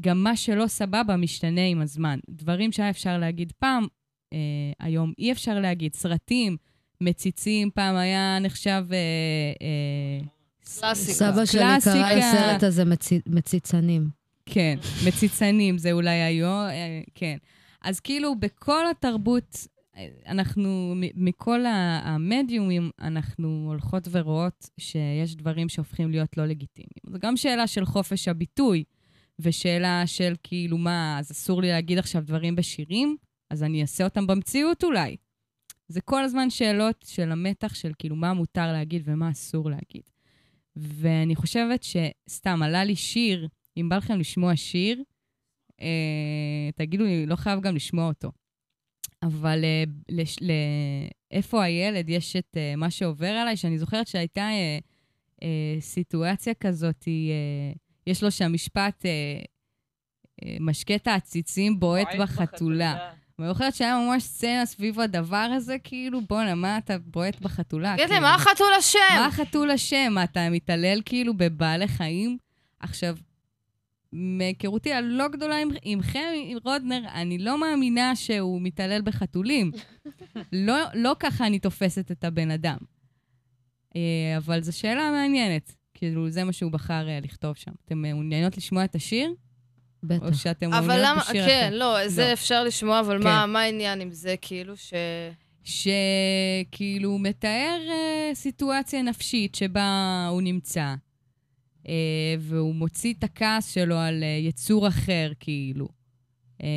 [0.00, 2.18] גם מה שלא סבבה משתנה עם הזמן.
[2.30, 3.86] דברים שהיה אפשר להגיד פעם,
[4.32, 4.38] אה,
[4.80, 5.94] היום אי אפשר להגיד.
[5.94, 6.56] סרטים,
[7.00, 8.84] מציצים, פעם היה נחשב...
[8.92, 8.96] אה,
[9.62, 10.26] אה,
[10.80, 11.12] קלאסיקה.
[11.12, 11.60] סבא שלי.
[11.84, 14.08] קרא לסרט הזה מצי- מציצנים.
[14.46, 17.36] כן, מציצנים זה אולי היום, אה, כן.
[17.82, 19.56] אז כאילו, בכל התרבות,
[19.96, 21.64] אה, אנחנו, מכל
[22.02, 26.90] המדיומים, אנחנו הולכות ורואות שיש דברים שהופכים להיות לא לגיטימיים.
[27.06, 28.84] זו גם שאלה של חופש הביטוי,
[29.38, 33.16] ושאלה של כאילו, מה, אז אסור לי להגיד עכשיו דברים בשירים?
[33.54, 35.16] אז אני אעשה אותם במציאות אולי.
[35.88, 40.02] זה כל הזמן שאלות של המתח של כאילו מה מותר להגיד ומה אסור להגיד.
[40.76, 45.02] ואני חושבת שסתם, עלה לי שיר, אם בא לכם לשמוע שיר,
[45.80, 48.32] אה, תגידו לי, לא חייב גם לשמוע אותו.
[49.22, 50.50] אבל אה, לש, ל,
[51.30, 54.78] איפה הילד, יש את אה, מה שעובר עליי, שאני זוכרת שהייתה אה,
[55.42, 57.72] אה, סיטואציה כזאת, אה,
[58.06, 59.10] יש לו שם משפט, אה,
[60.44, 63.12] אה, משקה את העציצים בועט בחתולה.
[63.38, 67.92] ואני זוכרת שהיה ממש סצנה סביב הדבר הזה, כאילו, בואנה, מה אתה בועט בחתולה?
[67.92, 68.22] תגיד לי, כאילו?
[68.22, 68.98] מה החתול אשם?
[69.14, 70.08] מה החתול אשם?
[70.10, 72.38] מה, אתה מתעלל כאילו בבעלי חיים?
[72.80, 73.16] עכשיו,
[74.12, 79.70] מהיכרותי הלא גדולה עם, עמכם, עם רודנר, אני לא מאמינה שהוא מתעלל בחתולים.
[80.52, 82.78] לא, לא ככה אני תופסת את הבן אדם.
[83.96, 85.74] אה, אבל זו שאלה מעניינת.
[85.94, 87.72] כאילו, זה מה שהוא בחר אה, לכתוב שם.
[87.84, 89.34] אתם אה, מעוניינות לשמוע את השיר?
[90.04, 90.22] בטח.
[90.26, 91.78] או שאתם אבל מעוניינות למה, בשיר כן, אחר?
[91.78, 92.32] לא, זה לא.
[92.32, 93.24] אפשר לשמוע, אבל כן.
[93.24, 94.92] מה מה העניין עם זה, כאילו, ש...
[95.64, 100.94] שכאילו מתאר אה, סיטואציה נפשית שבה הוא נמצא,
[101.88, 105.88] אה, והוא מוציא את הכעס שלו על אה, יצור אחר, כאילו.
[106.62, 106.68] אה,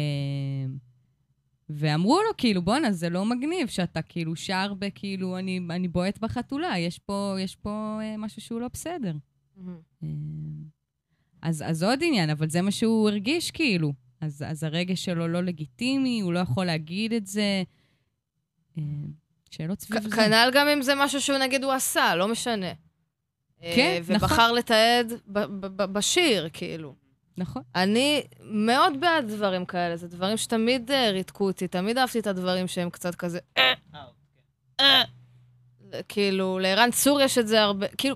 [1.69, 6.79] ואמרו לו, כאילו, בואנה, זה לא מגניב שאתה כאילו שר בכאילו, אני, אני בועט בחתולה,
[6.79, 9.13] יש פה, יש פה אה, משהו שהוא לא בסדר.
[10.03, 10.09] אה,
[11.41, 13.93] אז, אז עוד עניין, אבל זה מה שהוא הרגיש כאילו.
[14.21, 17.63] אז, אז הרגש שלו לא לגיטימי, הוא לא יכול להגיד את זה.
[18.77, 18.83] אה,
[19.51, 20.15] שאלות סביב זה.
[20.15, 22.71] כנ"ל גם אם זה משהו שהוא, נגיד, הוא עשה, לא משנה.
[23.61, 24.15] כן, אה, נכון.
[24.15, 25.13] ובחר לתעד
[25.77, 26.95] בשיר, כאילו.
[27.37, 27.61] נכון.
[27.75, 32.67] אני מאוד בעד דברים כאלה, זה דברים שתמיד אה, ריתקו אותי, תמיד אהבתי את הדברים
[32.67, 33.39] שהם קצת כזה...
[33.57, 33.73] אה,
[34.79, 35.03] אה.
[36.09, 38.15] כאילו, לערן צור יש את זה הרבה, כאילו,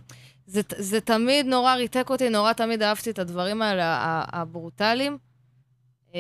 [0.52, 5.18] זה, זה תמיד נורא ריתק אותי, נורא תמיד אהבתי את הדברים האלה, הברוטליים.
[6.16, 6.20] אה,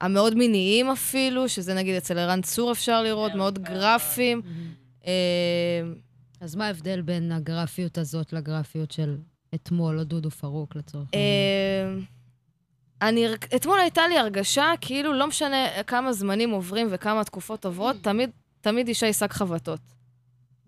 [0.00, 4.42] המאוד מיניים אפילו, שזה נגיד אצל ערן צור אפשר לראות, מאוד גרפיים.
[5.06, 5.12] אה,
[6.40, 9.16] אז מה ההבדל בין הגרפיות הזאת לגרפיות של
[9.54, 12.02] אתמול, או דודו פרוק לצורך העניין?
[13.02, 13.26] אה, אני,
[13.56, 18.88] אתמול הייתה לי הרגשה כאילו לא משנה כמה זמנים עוברים וכמה תקופות עוברות, תמיד, תמיד
[18.88, 19.80] אישה היא שק חבטות.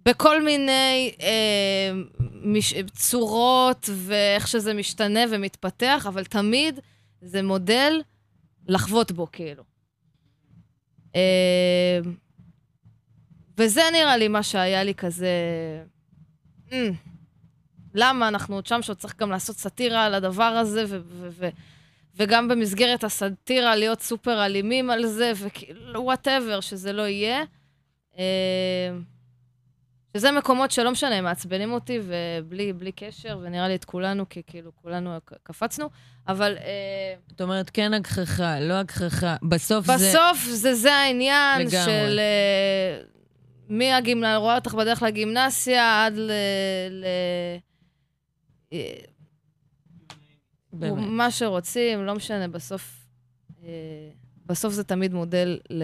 [0.04, 1.92] בכל מיני אה,
[2.44, 6.80] מש, צורות ואיך שזה משתנה ומתפתח, אבל תמיד
[7.22, 8.02] זה מודל
[8.68, 9.62] לחבוט בו, כאילו.
[11.14, 12.00] אה,
[13.58, 15.28] וזה נראה לי מה שהיה לי כזה...
[16.70, 16.74] Mm,
[17.94, 20.84] למה אנחנו עוד שם, שעוד צריך גם לעשות סאטירה על הדבר הזה,
[22.16, 27.44] וגם במסגרת הסאטירה להיות סופר אלימים על זה, וכאילו, whatever, שזה לא יהיה.
[28.18, 28.92] אה,
[30.16, 34.42] שזה מקומות שלא משנה, הם מעצבנים אותי, ובלי בלי קשר, ונראה לי את כולנו, כי
[34.46, 35.90] כאילו כולנו קפצנו,
[36.28, 39.36] אבל אה, את אומרת, כן הגחכה, לא הגחכה.
[39.42, 39.92] בסוף זה...
[39.92, 41.84] בסוף זה, זה העניין לגמרי.
[41.84, 43.00] של אה,
[43.68, 46.30] מהגימנה, רואה אותך בדרך לגימנסיה עד ל...
[46.90, 47.04] ל...
[48.72, 48.94] אה,
[50.72, 51.04] באמת.
[51.06, 53.06] מה שרוצים, לא משנה, בסוף,
[54.46, 55.82] בסוף זה תמיד מודל ל...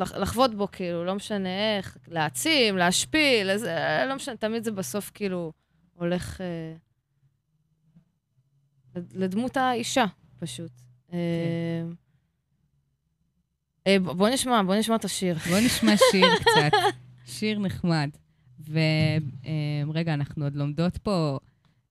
[0.00, 3.76] לח- לחוות בו, כאילו, לא משנה איך, להעצים, להשפיל, זה,
[4.08, 5.52] לא משנה, תמיד זה בסוף כאילו
[5.94, 6.74] הולך אה,
[8.96, 10.04] לד- לדמות האישה,
[10.38, 10.70] פשוט.
[11.12, 11.18] אה,
[13.86, 15.36] אה, ב- בוא נשמע, בוא נשמע את השיר.
[15.48, 16.76] בואו נשמע שיר קצת.
[17.26, 18.10] שיר נחמד.
[18.66, 21.38] ורגע, אנחנו עוד לומדות פה...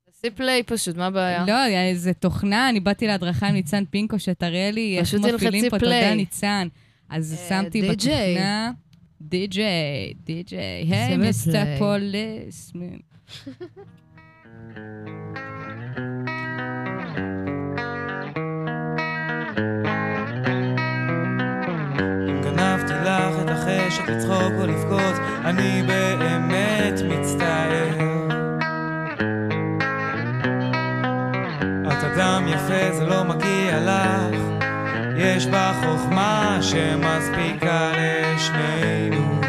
[0.05, 1.45] תעשי פליי פשוט, מה הבעיה?
[1.47, 6.01] לא, איזה תוכנה, אני באתי להדרכה עם ניצן פינקו, שתראה לי איך מפעילים פה, פליי.
[6.03, 6.67] תודה ניצן.
[7.09, 7.81] אז אה, שמתי.
[7.81, 8.71] בתוכנה...
[9.21, 11.77] די.ג'יי, די.ג'יי, היי, מיסטר פליי.
[11.79, 12.73] פוליס.
[22.29, 27.95] אם גנבתי לך את החשק לצחוק או לבכות, אני באמת מצטער.
[31.87, 34.58] את אדם יפה, זה לא מגיע לך.
[35.19, 39.41] יש בה חוכמה שמספיקה לשנינו.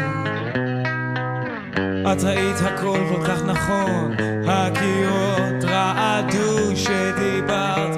[2.11, 4.15] את ראית הכל כל כך נכון,
[4.47, 7.90] הקירות רעדו שדיברת.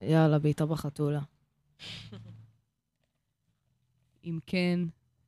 [0.00, 1.20] על הבעיטה בחתולה.
[4.24, 4.80] אם כן,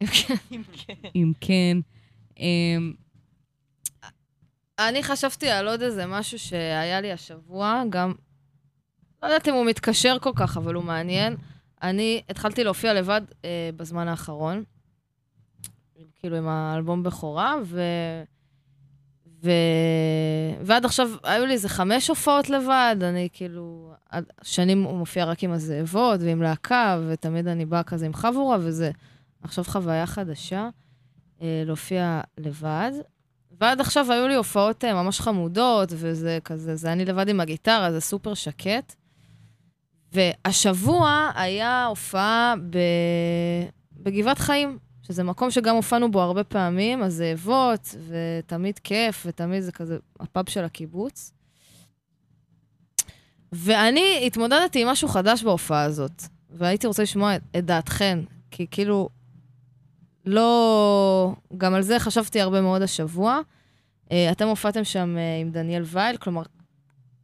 [0.07, 0.95] כן.
[1.15, 1.79] אם כן.
[2.39, 2.95] אמ,
[4.79, 8.15] אני חשבתי על עוד איזה משהו שהיה לי השבוע, גם...
[9.23, 11.37] לא יודעת אם הוא מתקשר כל כך, אבל הוא מעניין.
[11.83, 14.65] אני התחלתי להופיע לבד אה, בזמן האחרון,
[16.15, 17.81] כאילו עם האלבום בכורה, ו...
[19.43, 19.51] ו...
[20.61, 23.88] ועד עכשיו היו לי איזה חמש הופעות לבד, אני כאילו,
[24.43, 28.91] שנים הוא מופיע רק עם הזאבות ועם להקה, ותמיד אני באה כזה עם חבורה, וזה
[29.43, 30.69] עכשיו חוויה חדשה,
[31.43, 32.93] אה, להופיע לבד.
[33.61, 37.93] ועד עכשיו היו לי הופעות אה, ממש חמודות, וזה כזה, זה אני לבד עם הגיטרה,
[37.93, 38.95] זה סופר שקט.
[40.13, 42.79] והשבוע היה הופעה ב...
[43.93, 49.99] בגבעת חיים, שזה מקום שגם הופענו בו הרבה פעמים, הזאבות, ותמיד כיף, ותמיד זה כזה
[50.21, 51.33] הפאב של הקיבוץ.
[53.53, 58.19] ואני התמודדתי עם משהו חדש בהופעה הזאת, והייתי רוצה לשמוע את, את דעתכן,
[58.51, 59.09] כי כאילו,
[60.25, 61.35] לא...
[61.59, 63.41] גם על זה חשבתי הרבה מאוד השבוע.
[64.13, 66.43] אה, אתם הופעתם שם אה, עם דניאל וייל, כלומר,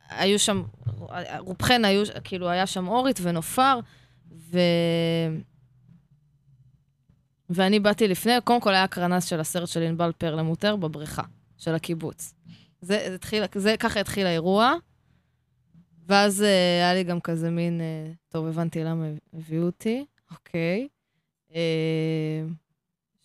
[0.09, 0.63] היו שם,
[1.39, 3.81] רובכן היו, כאילו, היה שם אורית ונופר,
[4.33, 4.59] ו...
[7.51, 11.23] ואני באתי לפני, קודם כל היה הקרנה של הסרט של ענבל פרלמוטר בבריכה
[11.59, 12.35] של הקיבוץ.
[12.81, 14.75] זה, זה התחיל, זה, ככה התחיל האירוע,
[16.07, 20.89] ואז uh, היה לי גם כזה מין, uh, טוב, הבנתי למה הביאו אותי, אוקיי.
[21.51, 21.55] Uh,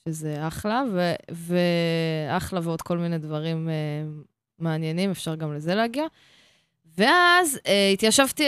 [0.05, 0.84] שזה אחלה,
[1.32, 4.27] ואחלה ועוד כל מיני דברים uh,
[4.59, 6.05] מעניינים, אפשר גם לזה להגיע.
[6.97, 8.43] ואז אה, התיישבתי,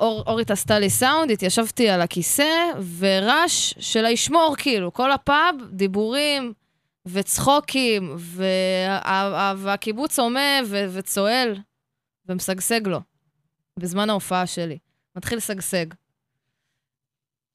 [0.00, 6.52] אור, אורית עשתה לי סאונד, התיישבתי על הכיסא, ורעש של הישמור, כאילו, כל הפאב, דיבורים
[7.06, 11.56] וצחוקים, וה, והקיבוץ הומה ו, וצועל
[12.28, 13.00] ומשגשג לו,
[13.78, 14.78] בזמן ההופעה שלי.
[15.16, 15.86] מתחיל לשגשג.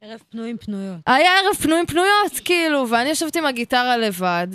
[0.02, 1.00] ערב פנויים פנויות.
[1.08, 4.48] היה ערב פנויים פנויות, כאילו, ואני יושבת עם הגיטרה לבד,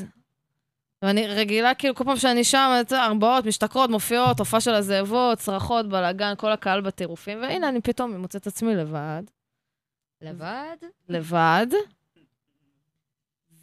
[1.03, 6.35] ואני רגילה, כאילו, כל פעם שאני שם, ארבעות, משתכרות, מופיעות, הופעה של הזאבות, צרחות, בלאגן,
[6.37, 9.23] כל הקהל בטירופים, והנה, אני פתאום מוצאת את עצמי לבד.
[10.23, 10.77] לבד?
[11.09, 11.67] לבד.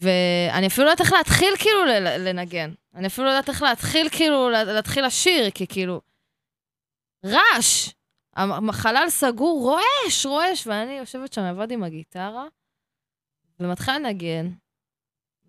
[0.02, 1.86] ואני אפילו לא יודעת איך להתחיל, כאילו,
[2.20, 2.72] לנגן.
[2.96, 6.02] אני אפילו לא יודעת איך להתחיל, כאילו, לה- להתחיל לשיר, כי כאילו...
[7.26, 7.90] רעש!
[8.70, 12.46] החלל סגור, רועש, רועש, ואני יושבת שם לבד עם הגיטרה,
[13.60, 14.52] ומתחילה לנגן.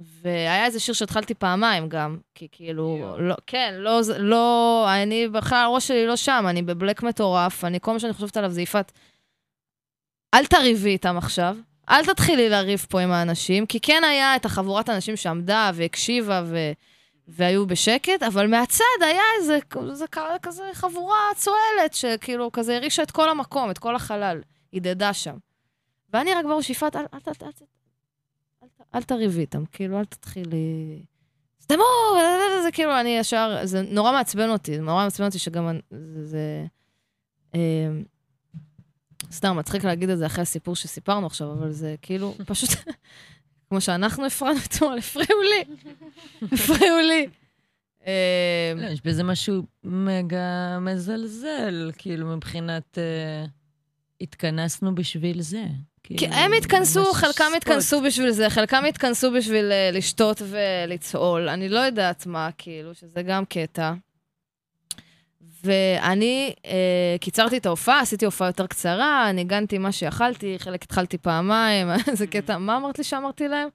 [0.01, 5.89] והיה איזה שיר שהתחלתי פעמיים גם, כי כאילו, לא, כן, לא, לא, אני בכלל, הראש
[5.89, 8.93] שלי לא שם, אני בבלק מטורף, אני, כל מה שאני חושבת עליו זה יפעת,
[10.35, 11.57] אל תריבי איתם עכשיו,
[11.91, 16.73] אל תתחילי לריב פה עם האנשים, כי כן היה את החבורת האנשים שעמדה והקשיבה ו...
[17.29, 19.59] והיו בשקט, אבל מהצד היה איזה,
[19.93, 24.41] זה קרה כזה חבורה צועלת, שכאילו כזה הרעישה את כל המקום, את כל החלל,
[24.73, 25.37] הדהדה שם.
[26.13, 27.49] ואני רק בראש, יפעת, אל, אל, אל, אל,
[28.63, 31.03] אל, אל תריבי איתם, כאילו, אל תתחילי...
[31.63, 31.85] סתמו,
[32.63, 36.25] זה כאילו, אני ישר, זה נורא מעצבן אותי, זה נורא מעצבן אותי שגם זה...
[36.25, 36.67] זה
[37.55, 37.89] אה,
[39.33, 42.71] סתם, מצחיק להגיד את זה אחרי הסיפור שסיפרנו עכשיו, אבל זה כאילו, פשוט,
[43.69, 45.65] כמו שאנחנו הפרענו אתמול, הפריעו לי,
[46.53, 47.27] הפריעו לי.
[48.07, 52.99] אה, לא, יש בזה משהו מגה מזלזל, כאילו, מבחינת...
[52.99, 53.47] אה,
[54.21, 55.65] התכנסנו בשביל זה.
[56.03, 57.53] כי כאילו, הם התכנסו, חלקם.
[57.57, 61.49] התכנסו בשביל זה, חלקם התכנסו בשביל אה, לשתות ולצהול.
[61.49, 63.93] אני לא יודעת מה, כאילו, שזה גם קטע.
[65.65, 71.89] ואני אה, קיצרתי את ההופעה, עשיתי הופעה יותר קצרה, ניגנתי מה שיכלתי, חלק התחלתי פעמיים,
[72.11, 73.69] איזה קטע, מה אמרת לי שאמרתי להם?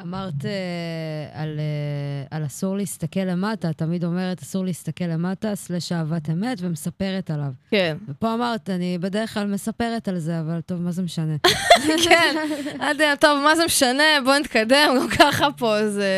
[0.00, 6.30] אמרת אה, על, אה, על אסור להסתכל למטה, תמיד אומרת אסור להסתכל למטה, סלש אהבת
[6.30, 7.50] אמת, ומספרת עליו.
[7.70, 7.96] כן.
[8.08, 11.36] ופה אמרת, אני בדרך כלל מספרת על זה, אבל טוב, מה זה משנה?
[12.04, 12.36] כן,
[12.74, 16.10] אמרתי להם, טוב, מה זה משנה, בואו נתקדם, גם ככה פה זה...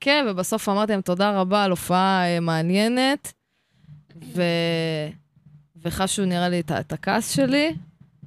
[0.00, 3.32] כן, ובסוף אמרתי להם תודה רבה על הופעה אה, מעניינת,
[4.34, 4.42] ו...
[5.82, 7.74] וחשו נראה לי את, את הכעס שלי,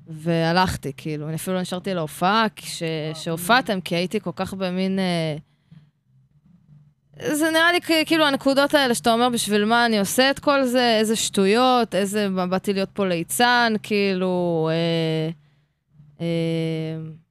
[0.07, 2.83] והלכתי, כאילו, אני אפילו לא נשארתי להופעה כש...
[3.13, 4.99] שהופעתם, כי הייתי כל כך במין...
[4.99, 5.35] אה,
[7.35, 10.97] זה נראה לי כאילו הנקודות האלה שאתה אומר, בשביל מה אני עושה את כל זה,
[10.99, 12.27] איזה שטויות, איזה...
[12.49, 14.69] באתי להיות פה ליצן, כאילו...
[14.71, 15.29] אה,
[16.21, 17.24] אה,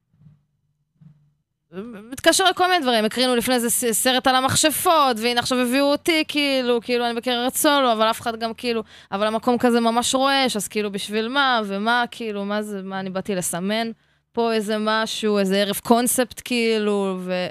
[1.83, 6.79] מתקשר לכל מיני דברים, הקרינו לפני זה סרט על המכשפות, והנה עכשיו הביאו אותי, כאילו,
[6.81, 10.67] כאילו, אני בקריירת סולו, אבל אף אחד גם כאילו, אבל המקום כזה ממש רועש, אז
[10.67, 13.91] כאילו, בשביל מה, ומה, כאילו, מה זה, מה, אני באתי לסמן
[14.31, 17.47] פה איזה משהו, איזה ערב קונספט, כאילו, ו...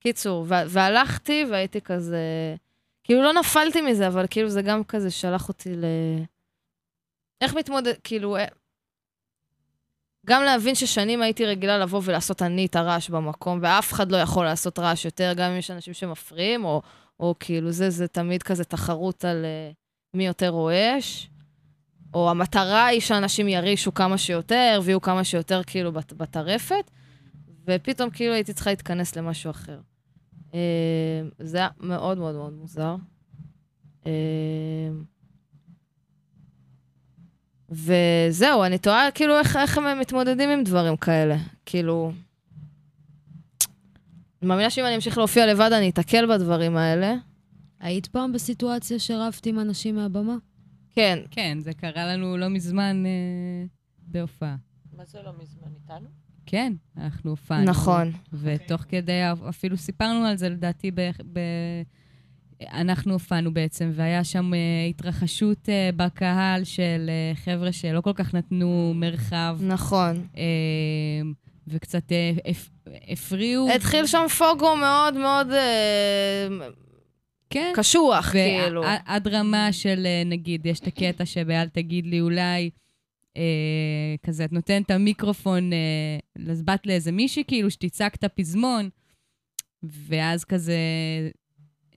[0.00, 2.18] קיצור, ו- והלכתי, והייתי כזה,
[3.04, 5.84] כאילו, לא נפלתי מזה, אבל כאילו, זה גם כזה שלח אותי ל...
[7.40, 8.44] איך מתמודד, כאילו, אה,
[10.26, 14.44] גם להבין ששנים הייתי רגילה לבוא ולעשות אני את הרעש במקום, ואף אחד לא יכול
[14.44, 16.82] לעשות רעש יותר, גם אם יש אנשים שמפריעים, או,
[17.20, 19.74] או כאילו זה, זה תמיד כזה תחרות על uh,
[20.16, 21.28] מי יותר רועש.
[22.14, 26.90] או המטרה היא שאנשים ירעישו כמה שיותר, ויהיו כמה שיותר כאילו בת- בטרפת,
[27.66, 29.80] ופתאום כאילו הייתי צריכה להתכנס למשהו אחר.
[30.50, 30.54] Uh,
[31.38, 32.96] זה היה מאוד מאוד מאוד מוזר.
[34.04, 34.06] Uh,
[37.72, 41.36] וזהו, אני תוהה כאילו איך, איך הם מתמודדים עם דברים כאלה.
[41.66, 42.12] כאילו...
[44.42, 47.14] אני מאמינה שאם אני אמשיך להופיע לבד, אני אתקל בדברים האלה.
[47.80, 50.36] היית פעם בסיטואציה שרבת עם אנשים מהבמה?
[50.90, 53.66] כן, כן, זה קרה לנו לא מזמן אה,
[53.98, 54.56] בהופעה.
[54.96, 56.08] מה זה לא מזמן איתנו?
[56.46, 57.64] כן, אנחנו הופענו.
[57.64, 58.12] נכון.
[58.32, 61.00] ותוך כדי, אפילו סיפרנו על זה, לדעתי, ב...
[61.32, 61.40] ב...
[62.72, 68.34] אנחנו הופענו בעצם, והיה שם uh, התרחשות uh, בקהל של uh, חבר'ה שלא כל כך
[68.34, 70.26] נתנו מרחב, נכון.
[70.34, 70.38] uh,
[71.68, 72.68] וקצת uh, הפ...
[73.08, 73.70] הפריעו.
[73.74, 76.48] התחיל שם פוגו מאוד מאוד אה,
[77.50, 77.72] כן.
[77.76, 78.82] קשוח, כאילו.
[78.82, 82.70] ועד עד רמה של, אה, נגיד, יש את הקטע שב"אל תגיד לי אולי,
[83.36, 83.42] אה,
[84.22, 88.88] כזה, את נותנת את המיקרופון אה, לבת לאיזה מישהי, כאילו, שתצעק את הפזמון,
[89.82, 90.76] ואז כזה,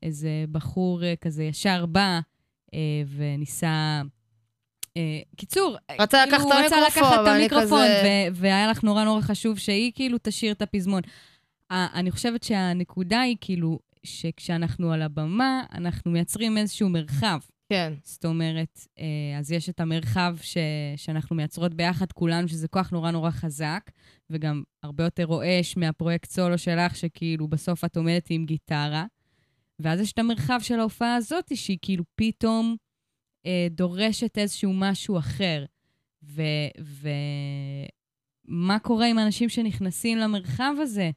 [0.03, 2.19] איזה בחור אה, כזה ישר בא
[2.73, 2.79] אה,
[3.15, 4.01] וניסה...
[4.97, 9.03] אה, קיצור, רצה כאילו, לקחת הוא רצה לקחת את המיקרופון, כזה- ו- והיה לך נורא
[9.03, 11.01] נורא חשוב שהיא כאילו תשאיר את הפזמון.
[11.69, 17.39] ה- אני חושבת שהנקודה היא כאילו, שכשאנחנו על הבמה, אנחנו מייצרים איזשהו מרחב.
[17.69, 17.93] כן.
[18.03, 20.57] זאת אומרת, אה, אז יש את המרחב ש-
[20.95, 23.91] שאנחנו מייצרות ביחד כולנו, שזה כוח נורא נורא חזק,
[24.29, 29.05] וגם הרבה יותר רועש מהפרויקט סולו שלך, שכאילו בסוף את עומדת עם גיטרה.
[29.80, 32.76] ואז יש את המרחב של ההופעה הזאת, שהיא כאילו פתאום
[33.45, 35.65] אה, דורשת איזשהו משהו אחר.
[38.47, 41.11] ומה קורה עם אנשים שנכנסים למרחב הזה,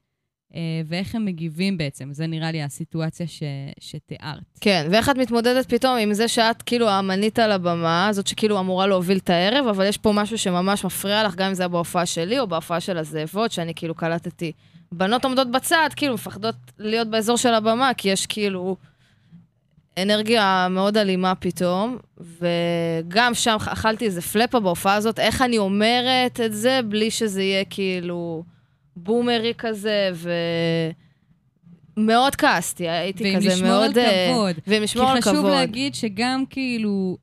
[0.86, 2.08] ואיך הם מגיבים בעצם.
[2.12, 3.42] זה נראה לי הסיטואציה ש-
[3.80, 4.42] שתיארת.
[4.60, 8.86] כן, ואיך את מתמודדת פתאום עם זה שאת כאילו האמנית על הבמה, זאת שכאילו אמורה
[8.86, 12.06] להוביל את הערב, אבל יש פה משהו שממש מפריע לך, גם אם זה היה בהופעה
[12.06, 14.52] שלי או בהופעה של הזאבות, שאני כאילו קלטתי.
[14.92, 18.76] בנות עומדות בצד, כאילו מפחדות להיות באזור של הבמה, כי יש כאילו
[20.02, 26.54] אנרגיה מאוד אלימה פתאום, וגם שם אכלתי איזה פלאפה בהופעה הזאת, איך אני אומרת את
[26.54, 28.42] זה בלי שזה יהיה כאילו
[28.98, 30.30] בומרי כזה, ו...
[31.98, 33.98] מאוד כעסתי, הייתי ועם כזה מאוד...
[33.98, 34.56] על אה, כבוד.
[34.66, 35.34] ועם לשמור על כי כבוד.
[35.34, 37.18] חשוב להגיד שגם כאילו,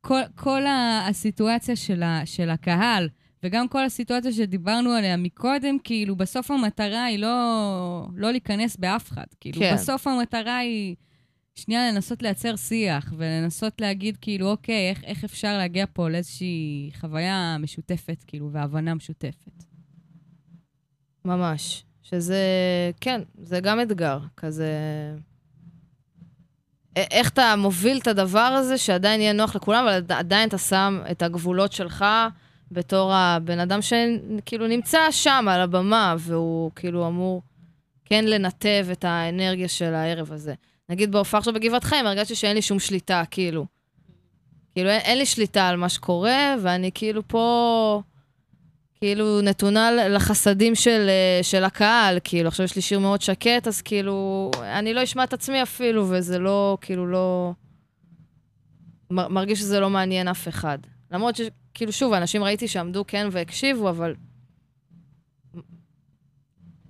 [0.00, 0.62] כל, כל
[1.08, 3.08] הסיטואציה של, ה, של הקהל,
[3.42, 9.24] וגם כל הסיטואציה שדיברנו עליה מקודם, כאילו, בסוף המטרה היא לא, לא להיכנס באף אחד.
[9.40, 9.74] כאילו, כן.
[9.74, 10.96] בסוף המטרה היא
[11.54, 17.56] שנייה לנסות לייצר שיח, ולנסות להגיד, כאילו, אוקיי, איך, איך אפשר להגיע פה לאיזושהי חוויה
[17.60, 19.73] משותפת, כאילו, והבנה משותפת.
[21.24, 21.84] ממש.
[22.02, 22.38] שזה,
[23.00, 24.68] כן, זה גם אתגר, כזה...
[26.96, 31.02] איך אתה מוביל את הדבר הזה, שעדיין יהיה נוח לכולם, אבל עד- עדיין אתה שם
[31.10, 32.04] את הגבולות שלך
[32.70, 37.42] בתור הבן אדם שכאילו נמצא שם על הבמה, והוא כאילו אמור
[38.04, 40.54] כן לנתב את האנרגיה של הערב הזה.
[40.88, 43.66] נגיד בהופעה עכשיו בגבעת חיים, הרגשתי שאין לי שום שליטה, כאילו.
[44.74, 48.02] כאילו, אין, אין לי שליטה על מה שקורה, ואני כאילו פה...
[49.04, 53.82] כאילו נתונה לחסדים של, אה, של הקהל, כאילו, עכשיו יש לי שיר מאוד שקט, אז
[53.82, 57.52] כאילו, אני לא אשמע את עצמי אפילו, וזה לא, כאילו, לא...
[59.10, 60.78] מרגיש שזה לא מעניין אף אחד.
[61.10, 64.14] למרות שכאילו, שוב, אנשים ראיתי שעמדו כן והקשיבו, אבל...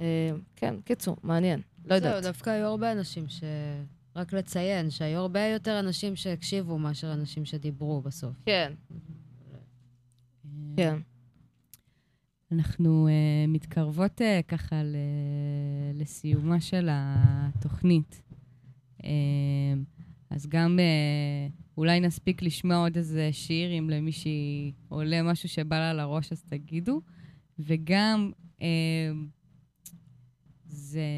[0.01, 1.61] אה, כן, קיצור, מעניין.
[1.85, 2.23] לא זהו, יודעת.
[2.23, 3.45] דווקא היו הרבה אנשים ש...
[4.17, 8.37] רק לציין שהיו הרבה יותר אנשים שהקשיבו מאשר אנשים שדיברו בסוף.
[8.47, 8.73] כן,
[10.77, 10.99] כן.
[12.55, 14.97] אנחנו uh, מתקרבות uh, ככה ל-
[16.01, 18.23] לסיומה של התוכנית.
[19.03, 19.05] Uh,
[20.31, 25.93] אז גם uh, אולי נספיק לשמוע עוד איזה שיר, אם למישהי עולה משהו שבא לה
[25.93, 27.01] לראש, אז תגידו.
[27.59, 28.63] וגם uh,
[30.67, 31.09] זה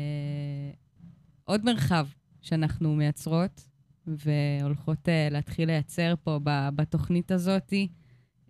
[1.45, 2.07] עוד מרחב
[2.43, 3.69] שאנחנו מייצרות
[4.07, 6.39] והולכות uh, להתחיל לייצר פה
[6.77, 7.89] בתוכנית הזאתי.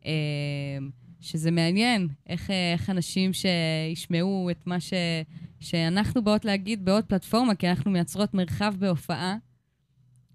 [0.01, 0.07] Uh,
[1.27, 4.93] שזה מעניין, איך, אה, איך אנשים שישמעו את מה ש,
[5.61, 9.37] שאנחנו באות להגיד בעוד פלטפורמה, כי אנחנו מייצרות מרחב בהופעה,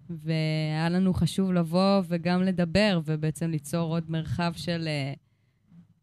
[0.09, 4.87] והיה לנו חשוב לבוא וגם לדבר, ובעצם ליצור עוד מרחב של...
[4.87, 5.13] אה,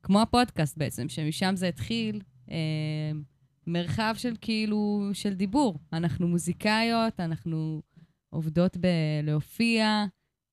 [0.03, 2.21] כמו הפודקאסט בעצם, שמשם זה התחיל,
[2.51, 3.13] אה,
[3.67, 5.79] מרחב של כאילו, של דיבור.
[5.93, 7.83] אנחנו מוזיקאיות, אנחנו
[8.31, 10.05] עובדות בלהופיע,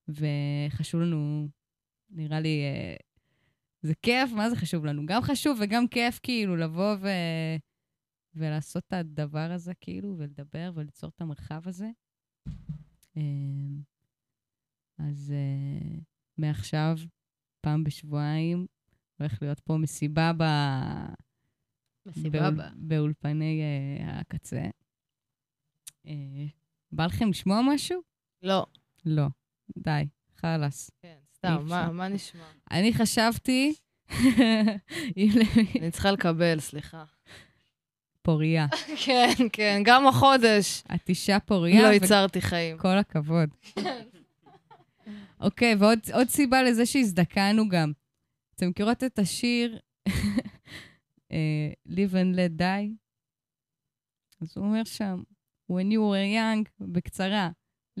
[0.08, 1.48] וחשוב לנו,
[2.10, 2.96] נראה לי, אה,
[3.86, 5.06] זה כיף, מה זה חשוב לנו?
[5.06, 7.08] גם חשוב וגם כיף כאילו לבוא ו...
[8.34, 11.90] ולעשות את הדבר הזה כאילו, ולדבר וליצור את המרחב הזה.
[13.16, 13.80] אמ,
[14.98, 15.98] אז אה,
[16.38, 16.96] מעכשיו,
[17.60, 18.66] פעם בשבועיים,
[19.18, 20.42] הולך להיות פה מסיבה ב...
[22.06, 22.70] מסיבה באול- הבאה.
[22.76, 24.62] באולפני אה, הקצה.
[26.06, 26.46] אה,
[26.92, 28.00] בא לכם לשמוע משהו?
[28.42, 28.66] לא.
[29.04, 29.26] לא.
[29.78, 30.90] די, חלאס.
[31.02, 31.92] כן, סתם, מה-.
[31.92, 32.44] מה נשמע?
[32.70, 33.74] אני חשבתי...
[35.80, 37.04] אני צריכה לקבל, סליחה.
[38.26, 38.66] פוריה.
[39.04, 41.82] כן, כן, גם החודש את אישה פוריה.
[41.82, 42.78] לא ייצרתי חיים.
[42.78, 43.48] כל הכבוד.
[45.40, 47.92] אוקיי, ועוד עוד סיבה לזה שהזדקנו גם.
[48.54, 49.78] אתם מכירות את השיר
[51.32, 52.94] אה, Live and Let Die?
[54.40, 55.22] אז הוא אומר שם,
[55.72, 57.50] When you were young, בקצרה,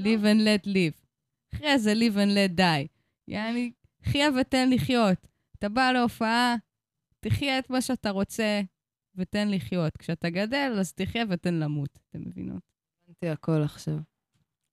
[0.00, 1.06] Live and let live.
[1.54, 2.95] אחרי זה Live and let die.
[3.28, 3.72] יעני,
[4.02, 5.18] חיה ותן לחיות.
[5.58, 6.54] אתה בא להופעה,
[7.20, 8.60] תחיה את מה שאתה רוצה
[9.16, 9.96] ותן לחיות.
[9.96, 11.98] כשאתה גדל, אז תחיה ותן למות.
[12.08, 12.62] אתם מבינות?
[13.04, 13.96] הבנתי הכל עכשיו.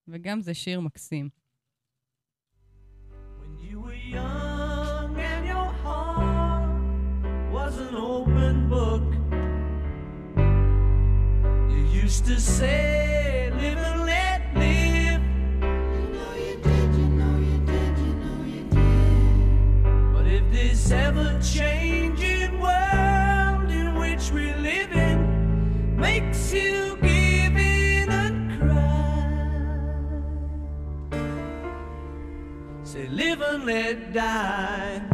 [0.08, 1.30] וגם זה שיר מקסים.
[3.40, 6.70] When you were young and your heart
[7.56, 9.08] was an open book,
[11.72, 13.93] you used to say, live
[20.84, 30.20] this ever changing world in which we live in makes you give in and cry,
[32.84, 35.13] say live and let die.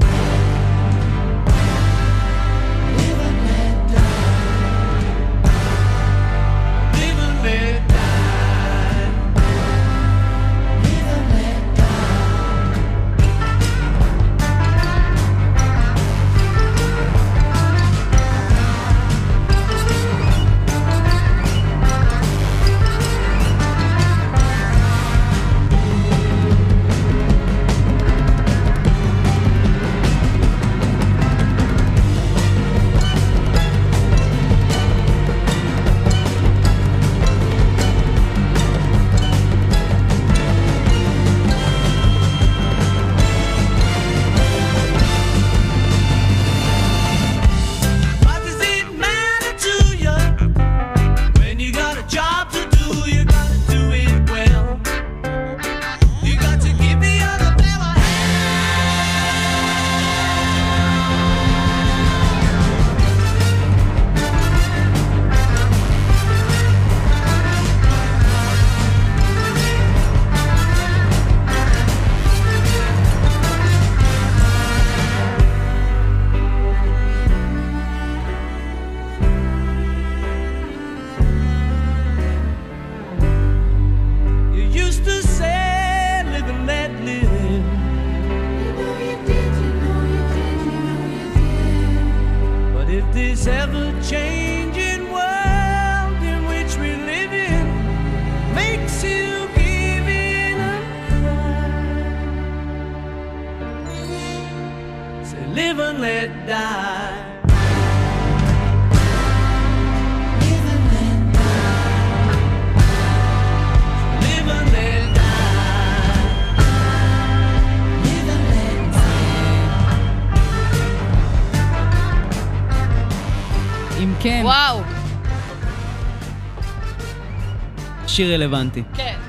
[128.20, 128.84] שיר רלוונטי.
[128.96, 129.20] כן.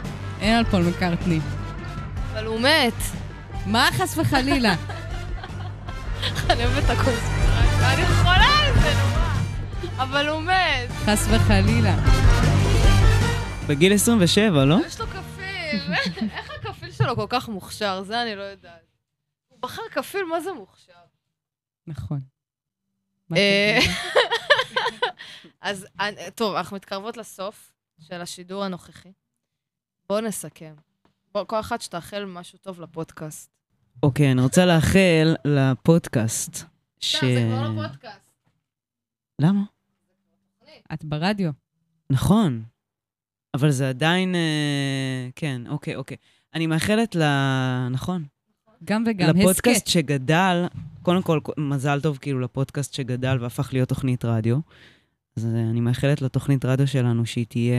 [0.41, 1.41] אין על פול מקארטני.
[2.32, 2.95] אבל הוא מת.
[3.66, 4.74] מה חס וחלילה?
[6.51, 7.95] אני אוהבת את הקונספירציה.
[7.95, 10.03] אני חולה על זה, נורא.
[10.03, 10.91] אבל הוא מת.
[11.05, 11.97] חס וחלילה.
[13.68, 14.76] בגיל 27, לא?
[14.86, 15.95] יש לו כפיל.
[16.36, 18.03] איך הכפיל שלו כל כך מוכשר?
[18.03, 18.86] זה אני לא יודעת.
[19.49, 20.93] הוא בחר כפיל, מה זה מוכשר?
[21.86, 22.20] נכון.
[23.36, 23.78] אה?
[25.61, 29.12] אז אני- טוב, אנחנו מתקרבות לסוף של השידור הנוכחי.
[30.09, 30.74] בואו נסכם.
[31.34, 33.51] בוא, כל אחת שתאחל משהו טוב לפודקאסט.
[34.03, 36.57] אוקיי, אני רוצה לאחל לפודקאסט.
[37.01, 37.24] ש...
[37.24, 38.30] זה כבר לא פודקאסט.
[39.40, 39.62] למה?
[40.92, 41.51] את ברדיו.
[42.11, 42.62] נכון.
[43.55, 44.34] אבל זה עדיין...
[44.34, 46.16] אה, כן, אוקיי, אוקיי.
[46.55, 47.22] אני מאחלת ל...
[47.90, 48.24] נכון.
[48.84, 49.28] גם וגם.
[49.28, 49.86] לפודקאסט הסכת.
[49.86, 50.66] שגדל,
[51.03, 54.59] קודם כל, מזל טוב כאילו לפודקאסט שגדל והפך להיות תוכנית רדיו.
[55.41, 57.76] אז אה, אני מאחלת לתוכנית רדיו שלנו שהיא תהיה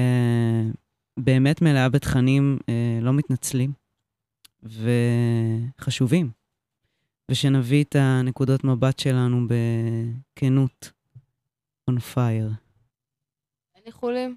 [1.18, 3.72] באמת מלאה בתכנים אה, לא מתנצלים
[4.64, 6.32] וחשובים.
[7.32, 10.92] ושנביא את הנקודות מבט שלנו בכנות.
[11.90, 12.54] on fire.
[13.76, 14.36] אין איחולים.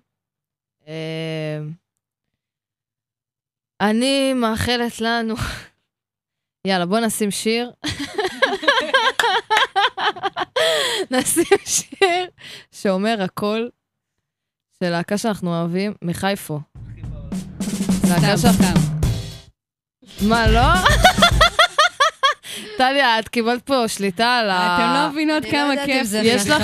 [0.87, 1.61] אה,
[3.81, 5.35] אני מאחלת לנו...
[6.66, 7.70] יאללה, בוא נשים שיר.
[11.11, 12.26] נשים שיר
[12.72, 13.68] שאומר הכל
[14.82, 16.61] של להקה שאנחנו אוהבים, מחיפו.
[18.09, 18.64] להקה סתם, שאנחנו...
[18.64, 20.28] סתם.
[20.28, 20.61] מה, לא?
[22.78, 24.76] טליה, את קיבלת פה שליטה על ה...
[24.76, 26.07] אתם לא מבינות לא כמה כיף.
[26.07, 26.62] זה יש לך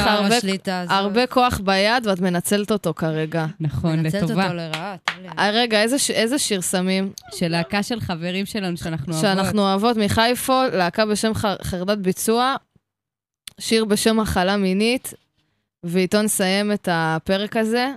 [0.89, 3.47] הרבה- כוח ביד ואת מנצלת אותו כרגע.
[3.61, 4.43] נכון, מנצלת לטובה.
[4.45, 5.33] אותו לרעה, טליה.
[5.39, 7.13] אה, רגע, איזה שיר שמים?
[7.35, 9.31] של להקה של חברים שלנו שאנחנו אוהבות.
[9.31, 11.33] שאנחנו אוהבות מחיפו, להקה בשם
[11.63, 12.55] חרדת ביצוע,
[13.61, 15.15] שיר בשם מחלה מינית,
[15.85, 17.95] ואיתו נסיים את הפרק הזה.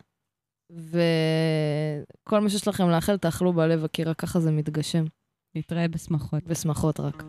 [0.71, 5.03] וכל מה שיש לכם לאחל, תאכלו בלב, כי רק ככה זה מתגשם.
[5.55, 6.43] נתראה בשמחות.
[6.43, 7.23] בשמחות רק.